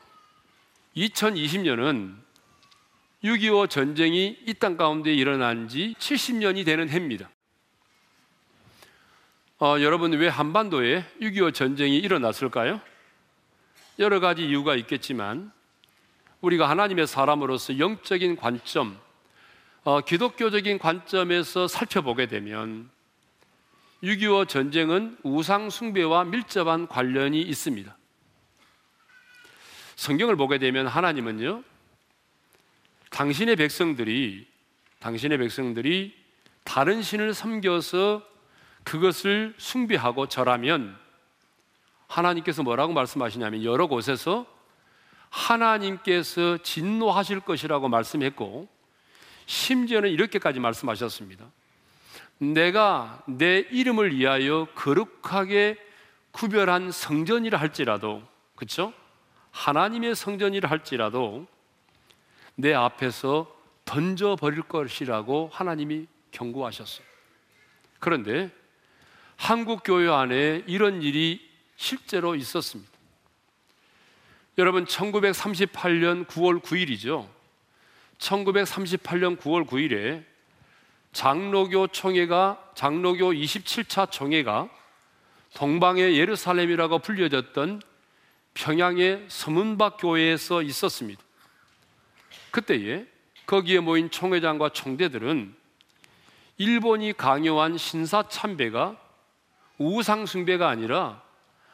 [0.97, 2.15] 2020년은
[3.23, 7.29] 6.25 전쟁이 이 땅 가운데 일어난 지 70년이 되는 해입니다.
[9.59, 12.81] 어, 여러분, 왜 한반도에 6.25 전쟁이 일어났을까요?
[13.99, 15.51] 여러 가지 이유가 있겠지만,
[16.41, 18.97] 우리가 하나님의 사람으로서 영적인 관점,
[19.83, 22.89] 어, 기독교적인 관점에서 살펴보게 되면,
[24.01, 27.95] 6.25 전쟁은 우상숭배와 밀접한 관련이 있습니다.
[29.95, 31.63] 성경을 보게 되면 하나님은요,
[33.11, 34.47] 당신의 백성들이,
[34.99, 36.15] 당신의 백성들이
[36.63, 38.23] 다른 신을 섬겨서
[38.83, 40.97] 그것을 숭배하고 절하면
[42.07, 44.45] 하나님께서 뭐라고 말씀하시냐면 여러 곳에서
[45.29, 48.67] 하나님께서 진노하실 것이라고 말씀했고
[49.45, 51.45] 심지어는 이렇게까지 말씀하셨습니다.
[52.37, 55.77] 내가 내 이름을 위하여 거룩하게
[56.31, 58.23] 구별한 성전이라 할지라도
[58.55, 58.93] 그렇죠?
[59.51, 61.45] 하나님의 성전이라 할지라도
[62.55, 63.53] 내 앞에서
[63.85, 67.05] 던져 버릴 것이라고 하나님이 경고하셨어요.
[67.99, 68.49] 그런데
[69.35, 72.91] 한국 교회 안에 이런 일이 실제로 있었습니다.
[74.57, 77.27] 여러분 1938년 9월 9일이죠.
[78.19, 80.23] 1938년 9월 9일에
[81.13, 84.69] 장로교 총회가 장로교 27차 총회가
[85.55, 87.81] 동방의 예루살렘이라고 불려졌던
[88.53, 91.21] 평양의 서문박 교회에서 있었습니다.
[92.51, 93.05] 그때에
[93.45, 95.55] 거기에 모인 총회장과 총대들은
[96.57, 98.97] 일본이 강요한 신사 참배가
[99.77, 101.21] 우상 숭배가 아니라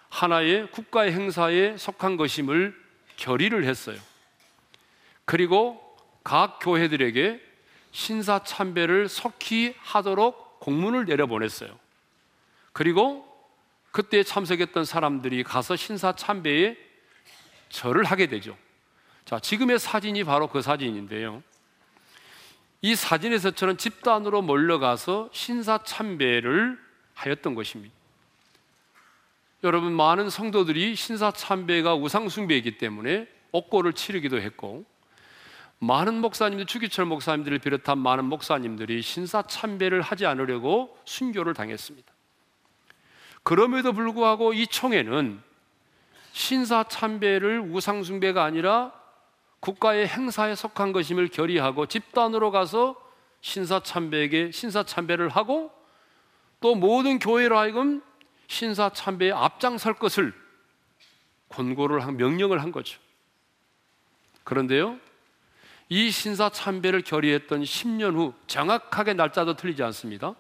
[0.09, 2.73] 하나의 국가의 행사에 속한 것임을
[3.17, 3.99] 결의를 했어요.
[5.25, 5.83] 그리고
[6.23, 7.41] 각 교회들에게
[7.91, 11.77] 신사 참배를 속히 하도록 공문을 내려보냈어요.
[12.71, 13.27] 그리고
[13.91, 16.77] 그때 참석했던 사람들이 가서 신사 참배에
[17.69, 18.57] 절을 하게 되죠.
[19.27, 21.43] 자, 지금의 사진이 바로 그 사진인데요.
[22.81, 26.79] 이 사진에서처럼 집단으로 몰려가서 신사 참배를
[27.13, 27.93] 하였던 것입니다.
[29.65, 34.85] 여러분 많은 성도들이 신사 참배가 우상 숭배이기 때문에 옥고를 치르기도 했고
[35.79, 42.09] 많은 목사님들 주기철 목사님들을 비롯한 많은 목사님들이 신사 참배를 하지 않으려고 순교를 당했습니다.
[43.43, 45.41] 그럼에도 불구하고 이 총회는
[46.31, 48.96] 신사 참배를 우상 숭배가 아니라
[49.67, 52.95] 국가의 행사에 속한 것임을 결의하고 집단으로 가서
[53.41, 55.71] 신사 참배에게 신사 참배를 하고
[56.62, 58.01] 또 모든 교회로 하여금
[58.47, 60.34] 신사 참배에 앞장설 것을
[61.49, 62.97] 권고를 한 명령을 한 거죠.
[64.45, 64.97] 그런데요.
[65.89, 70.34] 이 신사 참배를 결의했던 10년 후 정확하게 날짜도 틀리지 않습니다.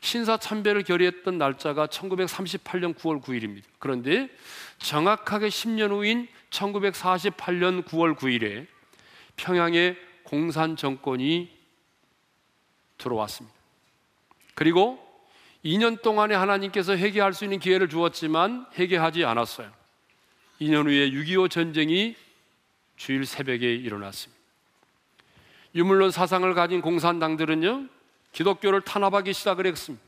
[0.00, 3.64] 신사 참배를 결의했던 날짜가 1938년 9월 9일입니다.
[3.80, 4.28] 그런데
[4.78, 8.66] 정확하게 10년 후인 1948년 9월 9일에
[9.36, 11.50] 평양에 공산 정권이
[12.96, 13.54] 들어왔습니다.
[14.54, 14.98] 그리고
[15.64, 19.70] 2년 동안에 하나님께서 회개할 수 있는 기회를 주었지만 회개하지 않았어요.
[20.60, 22.14] 2년 후에 6.25 전쟁이
[22.96, 24.40] 주일 새벽에 일어났습니다.
[25.74, 27.88] 유물론 사상을 가진 공산당들은요,
[28.32, 30.04] 기독교를 탄압하기 시작을 했습니다.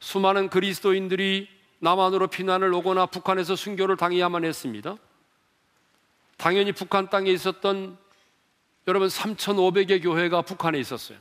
[0.00, 1.48] 수많은 그리스도인들이
[1.80, 4.96] 남한으로 피난을 오거나 북한에서 순교를 당해야만 했습니다.
[6.44, 7.96] 당연히 북한 땅에 있었던
[8.86, 11.16] 여러분 3,500의 교회가 북한에 있었어요.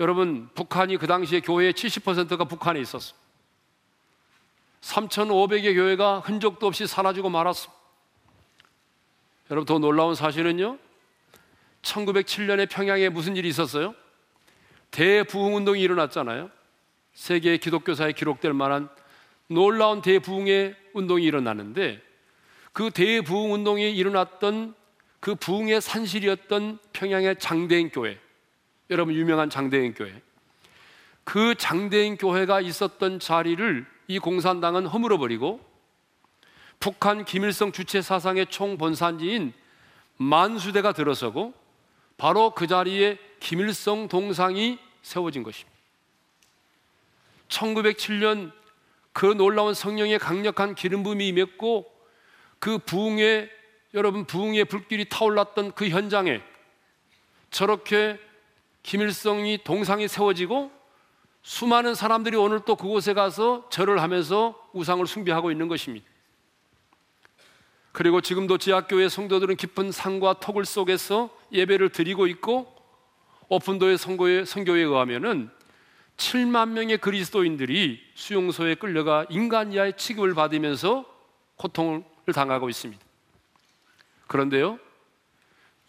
[0.00, 3.14] 여러분 북한이 그 당시에 교회의 70%가 북한에 있었어.
[4.80, 7.70] 3,500의 교회가 흔적도 없이 사라지고 말았어.
[9.50, 10.78] 여러분 더 놀라운 사실은요.
[11.82, 13.94] 1907년에 평양에 무슨 일이 있었어요?
[14.90, 16.50] 대부흥 운동이 일어났잖아요.
[17.12, 18.88] 세계 기독교사에 기록될 만한
[19.48, 22.08] 놀라운 대부흥의 운동이 일어나는데
[22.72, 24.74] 그 대부흥 운동이 일어났던
[25.20, 28.18] 그 부흥의 산실이었던 평양의 장대인 교회.
[28.88, 30.20] 여러분 유명한 장대인 교회.
[31.24, 35.60] 그 장대인 교회가 있었던 자리를 이 공산당은 허물어 버리고
[36.80, 39.52] 북한 김일성 주체 사상의 총본산지인
[40.16, 41.54] 만수대가 들어서고
[42.16, 45.78] 바로 그 자리에 김일성 동상이 세워진 것입니다.
[47.48, 48.52] 1907년
[49.12, 51.99] 그 놀라운 성령의 강력한 기름 부음이 임했고
[52.60, 53.50] 그 부흥의
[53.94, 56.40] 여러분 부흥의 불길이 타올랐던 그 현장에
[57.50, 58.20] 저렇게
[58.82, 60.70] 김일성이 동상이 세워지고
[61.42, 66.06] 수많은 사람들이 오늘 또 그곳에 가서 절을 하면서 우상을 숭배하고 있는 것입니다.
[67.92, 72.72] 그리고 지금도 지하교회 성도들은 깊은 산과 토굴 속에서 예배를 드리고 있고
[73.48, 75.50] 오픈도의 선교에, 선교에 의하면은
[76.16, 81.04] 7만 명의 그리스도인들이 수용소에 끌려가 인간 이하의 취급을 받으면서
[81.56, 83.02] 고통을 당하고 있습니다.
[84.26, 84.78] 그런데요,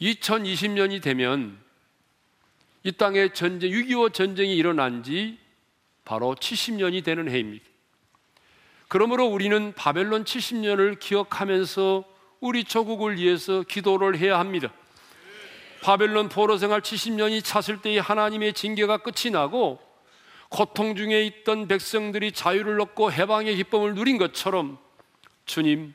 [0.02, 1.60] 2020년이 되면
[2.84, 5.38] 이 땅에 전쟁, 6.25 전쟁이 일어난 지
[6.04, 7.64] 바로 70년이 되는 해입니다.
[8.88, 12.04] 그러므로 우리는 바벨론 70년을 기억하면서
[12.40, 14.74] 우리 조국을 위해서 기도를 해야 합니다.
[15.82, 19.80] 바벨론 포로 생활 70년이 찼을 때의 하나님의 징계가 끝이 나고
[20.50, 24.78] 고통 중에 있던 백성들이 자유를 얻고 해방의 기쁨을 누린 것처럼
[25.46, 25.94] 주님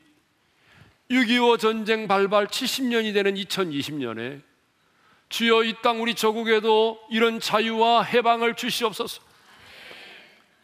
[1.10, 4.42] 6.25 전쟁 발발 70년이 되는 2020년에
[5.28, 9.22] 주여 이 땅 우리 조국에도 이런 자유와 해방을 주시옵소서.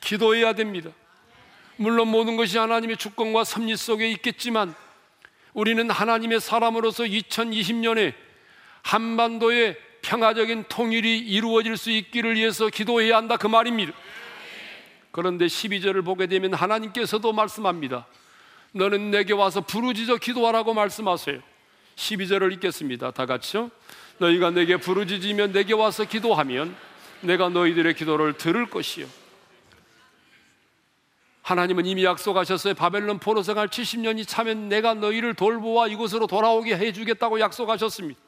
[0.01, 0.91] 기도해야 됩니다.
[1.77, 4.75] 물론 모든 것이 하나님의 주권과 섭리 속에 있겠지만
[5.53, 8.15] 우리는 하나님의 사람으로서 2020년에
[8.83, 13.93] 한반도의 평화적인 통일이 이루어질 수 있기를 위해서 기도해야 한다 그 말입니다.
[15.13, 18.07] 그런데 12절을 보게 되면 하나님께서도 말씀합니다.
[18.73, 21.41] 너는 내게 와서 부르짖어 기도하라고 말씀하세요.
[21.97, 23.11] 12절을 읽겠습니다.
[23.11, 23.71] 다 같이요.
[24.19, 26.75] 너희가 내게 부르짖으면 내게 와서 기도하면
[27.21, 29.07] 내가 너희들의 기도를 들을 것이요.
[31.43, 32.75] 하나님은 이미 약속하셨어요.
[32.75, 38.19] 바벨론 포로 생활 70년이 차면 내가 너희를 돌보아 이곳으로 돌아오게 해 주겠다고 약속하셨습니다.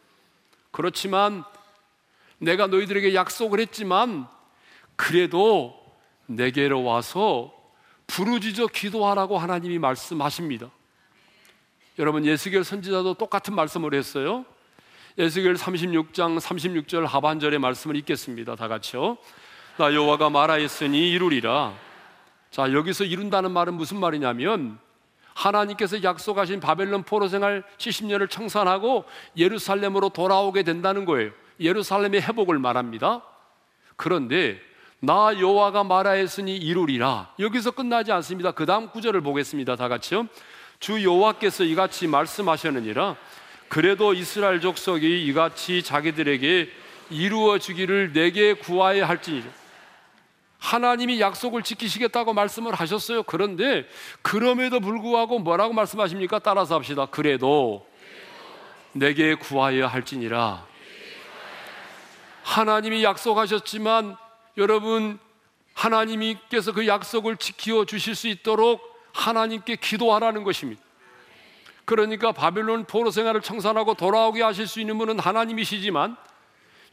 [0.73, 1.45] 그렇지만
[2.39, 4.27] 내가 너희들에게 약속을 했지만
[4.97, 5.81] 그래도
[6.27, 7.54] 내게로 와서
[8.15, 10.71] 부르짖어 기도하라고 하나님이 말씀하십니다.
[11.99, 14.45] 여러분 예수결 선지자도 똑같은 말씀을 했어요.
[15.19, 18.55] 예수결 36장 36절 하반절의 말씀을 읽겠습니다.
[18.55, 19.19] 다 같이요.
[19.79, 21.75] 나 여호와가 말하였으니 이루리라.
[22.53, 24.79] 자, 여기서 이룬다는 말은 무슨 말이냐면
[25.35, 29.05] 하나님께서 약속하신 바벨론 포로 생활 70년을 청산하고
[29.37, 31.33] 예루살렘으로 돌아오게 된다는 거예요.
[31.59, 33.25] 예루살렘의 회복을 말합니다.
[33.97, 34.61] 그런데
[35.05, 37.29] 나 여호와가 말하였으니 이루리라.
[37.39, 38.53] 여기서 끝나지 않습니다.
[38.53, 39.77] 그 다음 구절을 보겠습니다.
[39.77, 40.27] 다 같이요.
[40.81, 43.17] 주 여호와께서 이같이 말씀하셨느니라.
[43.69, 46.71] 그래도 이스라엘 족속이 이같이 자기들에게
[47.11, 49.47] 이루어 주기를 내게 구하여 할지니라.
[50.59, 53.25] 하나님이 약속을 지키시겠다고 말씀을 하셨어요.
[53.25, 53.87] 그런데
[54.23, 56.39] 그럼에도 불구하고 뭐라고 말씀하십니까?
[56.39, 57.07] 따라서 합시다.
[57.07, 57.87] 그래도
[58.93, 60.67] 내게 구하여 할지니라.
[62.45, 64.17] 하나님이 약속하셨지만
[64.57, 65.19] 여러분
[65.75, 70.83] 하나님께서 그 약속을 지켜 주실 수 있도록 하나님께 기도하라는 것입니다.
[71.85, 76.17] 그러니까 바벨론 포로 생활을 청산하고 돌아오게 하실 수 있는 분은 하나님이시지만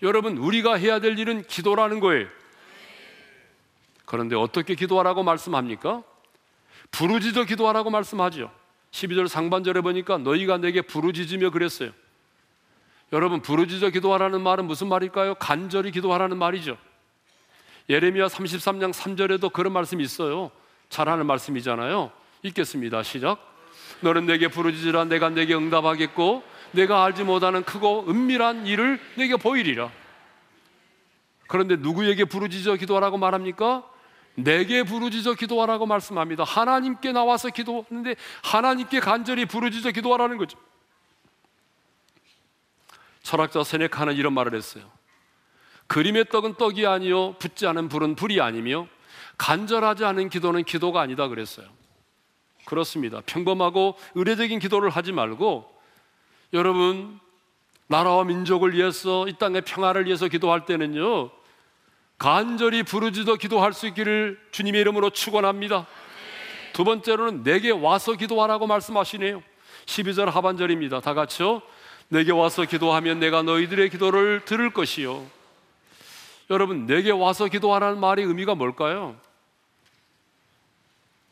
[0.02, 2.28] 여러분 우리가 해야 될 일은 기도라는 거예요.
[4.06, 6.04] 그런데 어떻게 기도하라고 말씀합니까?
[6.92, 8.52] 부르짖어 기도하라고 말씀하죠.
[8.92, 11.92] 12절 상반절에 보니까 너희가 내게 부르짖으며 그랬어요.
[13.14, 15.36] 여러분 부르짖어 기도하라는 말은 무슨 말일까요?
[15.36, 16.78] 간절히 기도하라는 말이죠.
[17.90, 20.52] 예레미야 33장 3절에도 그런 말씀이 있어요.
[20.90, 22.12] 잘하는 말씀이잖아요.
[22.44, 23.04] 읽겠습니다.
[23.04, 23.40] 시작.
[24.02, 29.92] 너는 내게 부르짖으라 내가 내게 응답하겠고 내가 알지 못하는 크고 은밀한 일을 내게 보이리라.
[31.48, 33.84] 그런데 누구에게 부르짖어 기도하라고 말합니까?
[34.36, 36.44] 내게 부르짖어 기도하라고 말씀합니다.
[36.44, 40.58] 하나님께 나와서 기도하는데 하나님께 간절히 부르짖어 기도하라는 거죠.
[43.22, 44.90] 철학자 세네카는 이런 말을 했어요.
[45.92, 48.88] 그림의 떡은 떡이 아니요 붙지 않은 불은 불이 아니며
[49.38, 51.68] 간절하지 않은 기도는 기도가 아니다 그랬어요.
[52.64, 53.22] 그렇습니다.
[53.26, 55.70] 평범하고 의례적인 기도를 하지 말고
[56.54, 57.20] 여러분,
[57.88, 61.30] 나라와 민족을 위해서 이 땅의 평화를 위해서 기도할 때는요,
[62.18, 65.88] 간절히 부르짖어 기도할 수 있기를 주님의 이름으로 축원합니다.
[66.72, 69.44] 두 번째로는 내게 와서 기도하라고 말씀하시네요.
[69.88, 71.02] 12절 하반절입니다.
[71.02, 71.62] 다 같이요.
[72.08, 75.41] 내게 와서 기도하면 내가 너희들의 기도를 들을 것이요.
[76.52, 79.16] 여러분, 내게 와서 기도하라는 말의 의미가 뭘까요?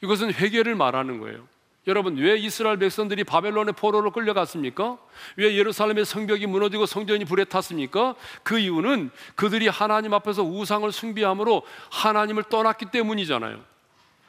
[0.01, 1.45] 이것은 회개를 말하는 거예요.
[1.87, 4.97] 여러분, 왜 이스라엘 백성들이 바벨론의 포로로 끌려갔습니까?
[5.35, 8.15] 왜 예루살렘의 성벽이 무너지고 성전이 불에 탔습니까?
[8.43, 13.59] 그 이유는 그들이 하나님 앞에서 우상을 숭배함으로 하나님을 떠났기 때문이잖아요.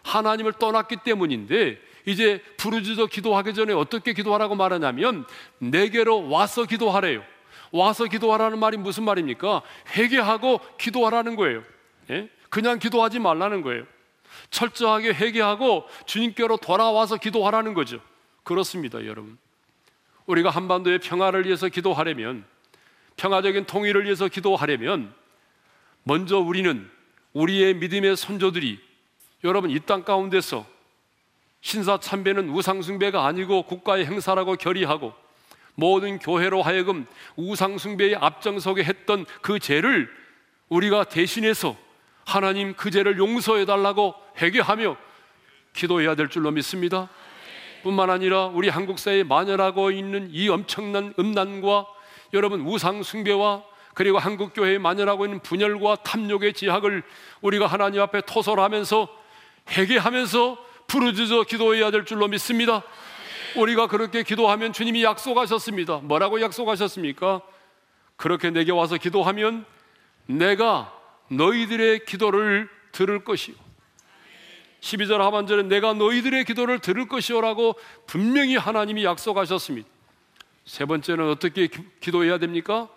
[0.03, 5.25] 하나님을 떠났기 때문인데 이제 부르짖어 기도하기 전에 어떻게 기도하라고 말하냐면
[5.59, 7.23] 내게로 와서 기도하래요.
[7.73, 9.63] 와서 기도하라는 말이 무슨 말입니까?
[9.97, 11.63] 회개하고 기도하라는 거예요.
[12.11, 12.29] 예?
[12.49, 13.85] 그냥 기도하지 말라는 거예요.
[14.51, 18.01] 철저하게 회개하고 주님께로 돌아와서 기도하라는 거죠.
[18.43, 19.39] 그렇습니다, 여러분.
[20.27, 22.45] 우리가 한반도의 평화를 위해서 기도하려면
[23.17, 25.13] 평화적인 통일을 위해서 기도하려면
[26.05, 26.91] 먼저 우리는
[27.33, 28.81] 우리의 믿음의 선조들이
[29.45, 30.67] 여러분 이 땅 가운데서
[31.61, 35.13] 신사 참배는 우상숭배가 아니고 국가의 행사라고 결의하고
[35.75, 37.07] 모든 교회로 하여금
[37.37, 40.11] 우상숭배의 앞장서게 했던 그 죄를
[40.69, 41.77] 우리가 대신해서
[42.25, 44.97] 하나님 그 죄를 용서해 달라고 회개하며
[45.73, 47.09] 기도해야 될 줄로 믿습니다.
[47.83, 51.87] 뿐만 아니라 우리 한국 사회에 만연하고 있는 이 엄청난 음란과
[52.35, 53.65] 여러분 우상 숭배와
[53.95, 57.03] 그리고 한국 교회에 만연하고 있는 분열과 탐욕의 지학을
[57.41, 59.09] 우리가 하나님 앞에 토설하면서
[59.71, 62.83] 회개하면서 부르짖어 기도해야 될 줄로 믿습니다.
[63.57, 65.99] 우리가 그렇게 기도하면 주님이 약속하셨습니다.
[65.99, 67.43] 뭐라고 약속하셨습니까?
[68.17, 69.65] 그렇게 내게 와서 기도하면
[70.27, 70.93] 내가
[71.31, 73.57] 너희들의 기도를 들을 것이요.
[74.81, 77.77] 12절 하반절에 내가 너희들의 기도를 들을 것이요라고
[78.07, 79.89] 분명히 하나님이 약속하셨습니다.
[80.65, 82.89] 세 번째는 어떻게 기, 도해야 됩니까?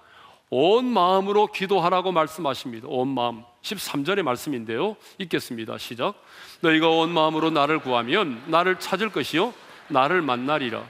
[0.50, 2.88] 온 마음으로 기도하라고 말씀하십니다.
[2.88, 3.44] 온 마음.
[3.64, 4.96] 13절의 말씀인데요.
[5.18, 5.78] 읽겠습니다.
[5.78, 6.14] 시작.
[6.62, 9.54] 너희가 온 마음으로 나를 구하면 나를 찾을 것이요.
[9.88, 10.84] 나를 만나리라.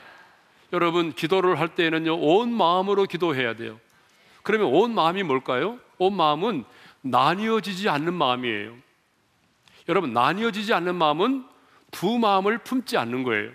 [0.72, 3.80] 여러분, 기도를 할 때에는요, 온 마음으로 기도해야 돼요.
[4.42, 5.80] 그러면 온 마음이 뭘까요?
[5.98, 6.66] 온 마음은
[7.02, 8.76] 나뉘어지지 않는 마음이에요.
[9.90, 11.46] 여러분, 나뉘어지지 않는 마음은
[11.92, 13.52] 두 마음을 품지 않는 거예요.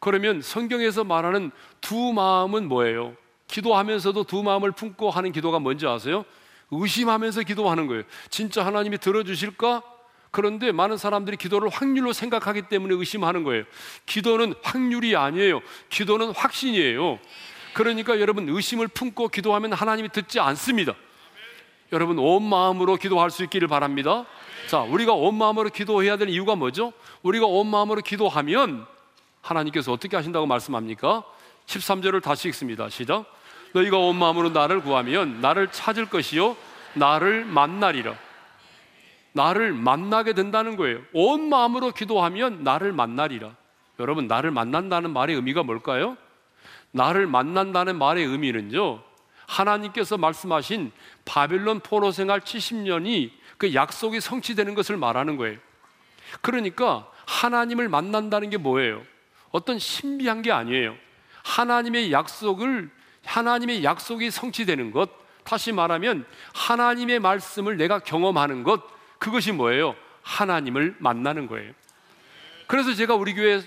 [0.00, 1.50] 그러면 성경에서 말하는
[1.80, 3.14] 두 마음은 뭐예요?
[3.48, 6.24] 기도하면서도 두 마음을 품고 하는 기도가 뭔지 아세요?
[6.70, 8.04] 의심하면서 기도하는 거예요.
[8.28, 9.82] 진짜 하나님이 들어주실까?
[10.30, 13.64] 그런데 많은 사람들이 기도를 확률로 생각하기 때문에 의심하는 거예요.
[14.06, 15.60] 기도는 확률이 아니에요.
[15.88, 17.18] 기도는 확신이에요.
[17.74, 20.94] 그러니까 여러분 의심을 품고 기도하면 하나님이 듣지 않습니다.
[21.92, 24.24] 여러분 온 마음으로 기도할 수 있기를 바랍니다.
[24.68, 26.92] 자, 우리가 온 마음으로 기도해야 될 이유가 뭐죠?
[27.22, 28.86] 우리가 온 마음으로 기도하면
[29.42, 31.24] 하나님께서 어떻게 하신다고 말씀합니까?
[31.66, 32.88] 13절을 다시 읽습니다.
[32.88, 33.24] 시작.
[33.72, 36.56] 너희가 온 마음으로 나를 구하면 나를 찾을 것이요
[36.94, 38.14] 나를 만나리라.
[39.32, 41.00] 나를 만나게 된다는 거예요.
[41.12, 43.54] 온 마음으로 기도하면 나를 만나리라.
[43.98, 46.16] 여러분, 나를 만난다는 말의 의미가 뭘까요?
[46.92, 49.02] 나를 만난다는 말의 의미는요,
[49.46, 50.92] 하나님께서 말씀하신
[51.24, 55.58] 바빌론 포로 생활 70년이 그 약속이 성취되는 것을 말하는 거예요.
[56.40, 59.02] 그러니까 하나님을 만난다는 게 뭐예요?
[59.50, 60.96] 어떤 신비한 게 아니에요.
[61.42, 62.90] 하나님의 약속을
[63.24, 65.10] 하나님의 약속이 성취되는 것,
[65.44, 66.24] 다시 말하면
[66.54, 68.82] 하나님의 말씀을 내가 경험하는 것,
[69.20, 69.94] 그것이 뭐예요?
[70.22, 71.72] 하나님을 만나는 거예요.
[72.66, 73.62] 그래서 제가 우리 교회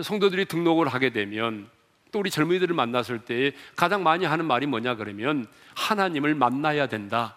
[0.00, 1.68] 성도들이 등록을 하게 되면
[2.12, 7.36] 또 우리 젊은이들을 만났을 때 가장 많이 하는 말이 뭐냐 그러면 하나님을 만나야 된다.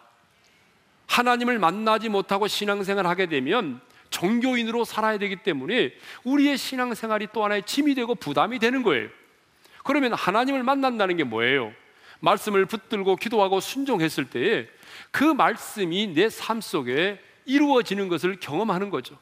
[1.08, 5.94] 하나님을 만나지 못하고 신앙생활 하게 되면 종교인으로 살아야 되기 때문에
[6.24, 9.10] 우리의 신앙생활이 또 하나의 짐이 되고 부담이 되는 거예요.
[9.84, 11.74] 그러면 하나님을 만난다는 게 뭐예요?
[12.20, 14.68] 말씀을 붙들고 기도하고 순종했을 때에
[15.12, 19.18] 그 말씀이 내 삶 속에 이루어지는 것을 경험하는 거죠.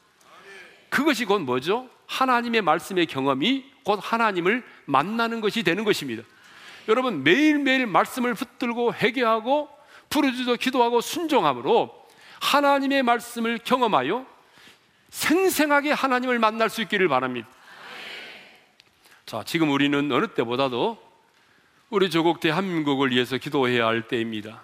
[0.88, 1.88] 그것이 곧 뭐죠?
[2.06, 6.22] 하나님의 말씀의 경험이 곧 하나님을 만나는 것이 되는 것입니다.
[6.88, 9.68] 여러분 매일매일 말씀을 붙들고 회개하고
[10.10, 12.06] 부르짖어 기도하고 순종함으로
[12.40, 14.26] 하나님의 말씀을 경험하여
[15.10, 17.48] 생생하게 하나님을 만날 수 있기를 바랍니다.
[19.26, 20.98] 자, 지금 우리는 어느 때보다도
[21.88, 24.62] 우리 조국 대한민국을 위해서 기도해야 할 때입니다.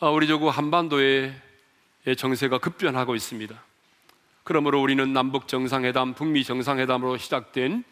[0.00, 1.34] 아, 우리 조국 한반도의
[2.16, 3.54] 정세가 급변하고 있습니다.
[4.44, 7.84] 그러므로 우리는 남북 정상회담, 북미 정상회담으로 시작된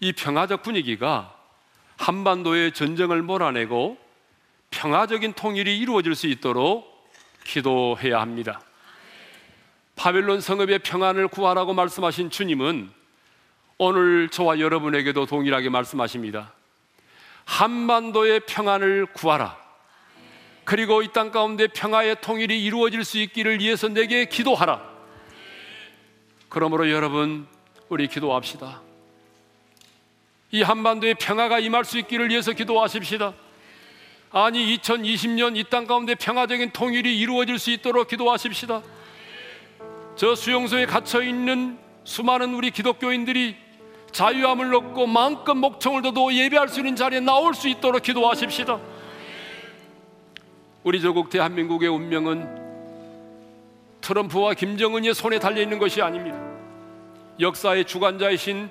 [0.00, 1.36] 이 평화적 분위기가
[1.96, 3.98] 한반도의 전쟁을 몰아내고
[4.70, 7.10] 평화적인 통일이 이루어질 수 있도록
[7.44, 8.60] 기도해야 합니다.
[9.96, 12.90] 바벨론 성읍의 평안을 구하라고 말씀하신 주님은
[13.76, 16.52] 오늘 저와 여러분에게도 동일하게 말씀하십니다.
[17.44, 19.58] 한반도의 평안을 구하라.
[20.64, 24.80] 그리고 이 땅 가운데 평화의 통일이 이루어질 수 있기를 위해서 내게 기도하라.
[26.48, 27.46] 그러므로 여러분,
[27.88, 28.80] 우리 기도합시다.
[30.52, 33.34] 이 한반도에 평화가 임할 수 있기를 위해서 기도하십시다.
[34.32, 38.82] 아니 2020년 이 땅 가운데 평화적인 통일이 이루어질 수 있도록 기도하십시다.
[40.16, 43.56] 저 수용소에 갇혀 있는 수많은 우리 기독교인들이
[44.12, 48.78] 자유함을 얻고 마음껏 목청을 둬도 예배할 수 있는 자리에 나올 수 있도록 기도하십시다.
[50.82, 52.58] 우리 조국 대한민국의 운명은
[54.00, 56.40] 트럼프와 김정은의 손에 달려 있는 것이 아닙니다.
[57.38, 58.70] 역사의 주관자이신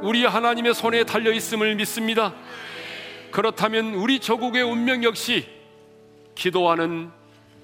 [0.00, 2.32] 우리 하나님의 손에 달려 있음을 믿습니다.
[3.30, 5.46] 그렇다면 우리 조국의 운명 역시
[6.34, 7.10] 기도하는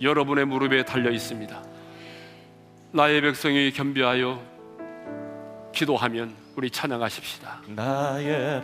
[0.02, 1.62] 여러분의 무릎에 달려 있습니다.
[2.92, 4.42] 나의 백성이 겸비하여
[5.72, 7.62] 기도하면 우리 찬양하십시다.
[7.68, 8.62] 나의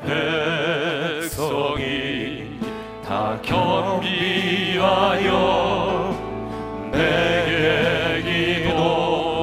[1.21, 2.74] 백성이
[3.15, 4.83] 다 겸비하여
[6.91, 9.34] 내게 기도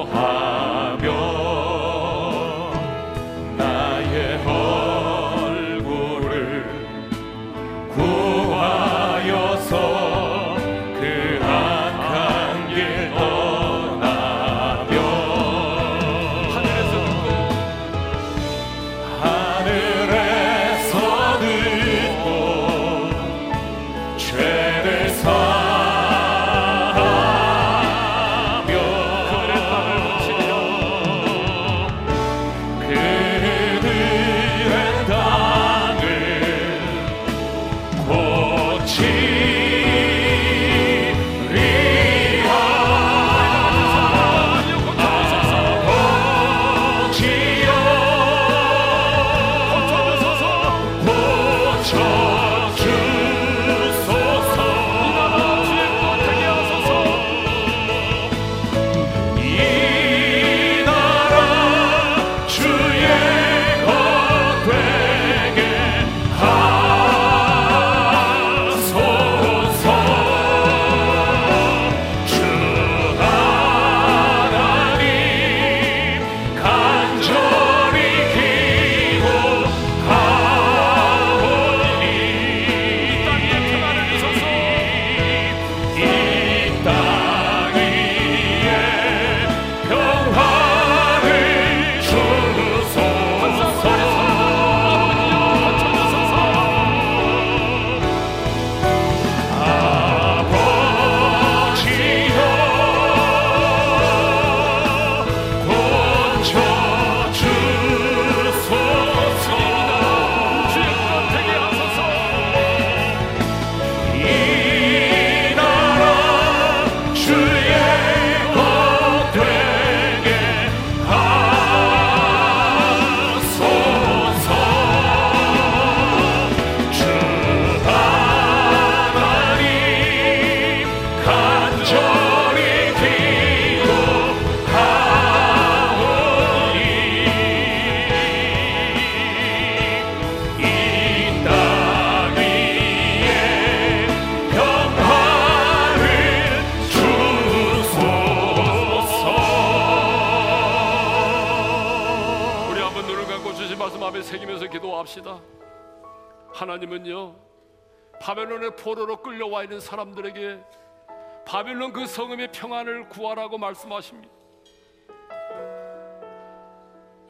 [162.12, 164.28] 성읍의 평안을 구하라고 말씀하십니다.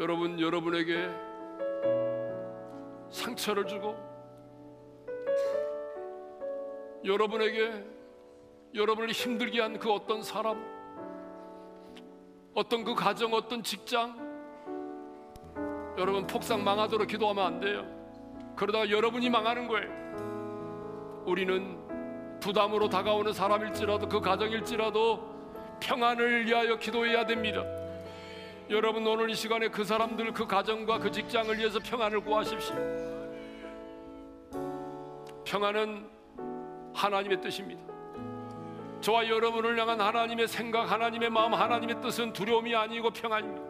[0.00, 1.08] 여러분 여러분에게
[3.08, 3.94] 상처를 주고
[7.04, 7.84] 여러분에게
[8.74, 10.60] 여러분을 힘들게 한 그 어떤 사람
[12.54, 14.16] 어떤 그 가정 어떤 직장
[15.96, 17.86] 여러분 폭삭 망하도록 기도하면 안 돼요.
[18.56, 21.22] 그러다가 여러분이 망하는 거예요.
[21.24, 21.81] 우리는
[22.42, 25.32] 부담으로 다가오는 사람일지라도 그 가정일지라도
[25.80, 27.62] 평안을 위하여 기도해야 됩니다.
[28.68, 32.74] 여러분 오늘 이 시간에 그 사람들 그 가정과 그 직장을 위해서 평안을 구하십시오.
[35.44, 36.04] 평안은
[36.94, 37.80] 하나님의 뜻입니다.
[39.00, 43.62] 저와 여러분을 향한 하나님의 생각, 하나님의 마음, 하나님의 뜻은 두려움이 아니고 평안입니다.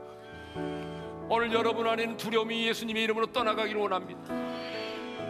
[1.29, 4.42] 오늘 여러분 안에는 두려움이 예수님의 이름으로 떠나가기를 원합니다.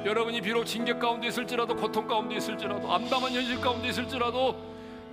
[0.04, 4.56] 여러분이 비록 징계 가운데 있을지라도 고통 가운데 있을지라도 암담한 현실 가운데 있을지라도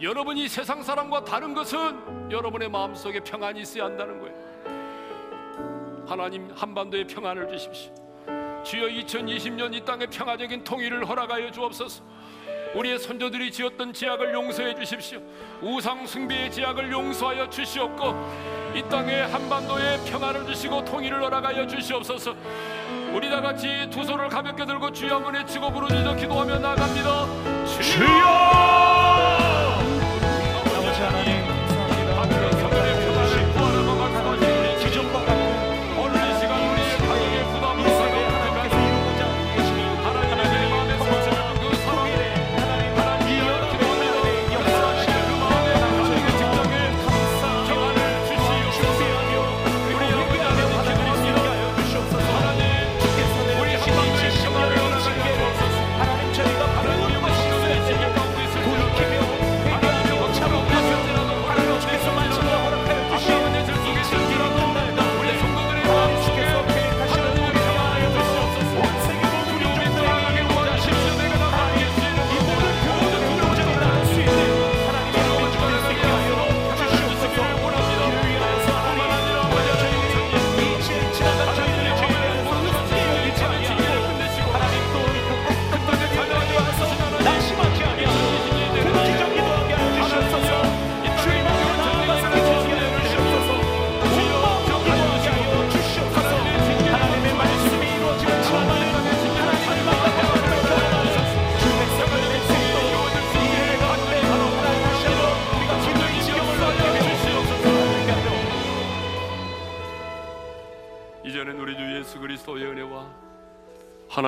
[0.01, 4.39] 여러분이 세상 사람과 다른 것은 여러분의 마음속에 평안이 있어야 한다는 거예요.
[6.07, 7.93] 하나님 한반도에 평안을 주십시오.
[8.63, 12.03] 주여 2020년 이 땅의 평화적인 통일을 허락하여 주옵소서.
[12.75, 15.19] 우리의 선조들이 지었던 지약을 용서해 주십시오.
[15.61, 18.05] 우상 숭배의 지약을 용서하여 주시옵고
[18.75, 22.35] 이 땅의 한반도에 평화를 주시고 통일을 허락하여 주시옵소서.
[23.13, 27.25] 우리 다 같이 두 손을 가볍게 들고 주여 한번 외치고 부르짖어 기도하며 나갑니다.
[27.81, 28.88] 주여!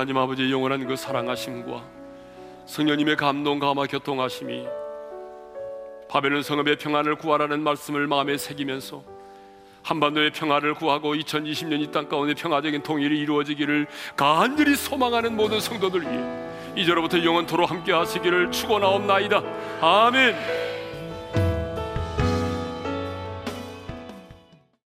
[0.02, 1.84] 하나님 아버지의 영원한 그 사랑하심과
[2.66, 4.66] 성령님의 감동 감화 교통하심이
[6.10, 9.04] 바벨론 성읍의 평안을 구하라는 말씀을 마음에 새기면서
[9.84, 13.86] 한반도의 평화를 구하고 2020년 이 땅 가운데 평화적인 통일이 이루어지기를
[14.16, 16.24] 간절히 소망하는 모든 성도들 위해
[16.76, 19.44] 이제로부터 영원토로 함께 하시기를 축원하옵나이다.
[19.82, 20.61] 아멘.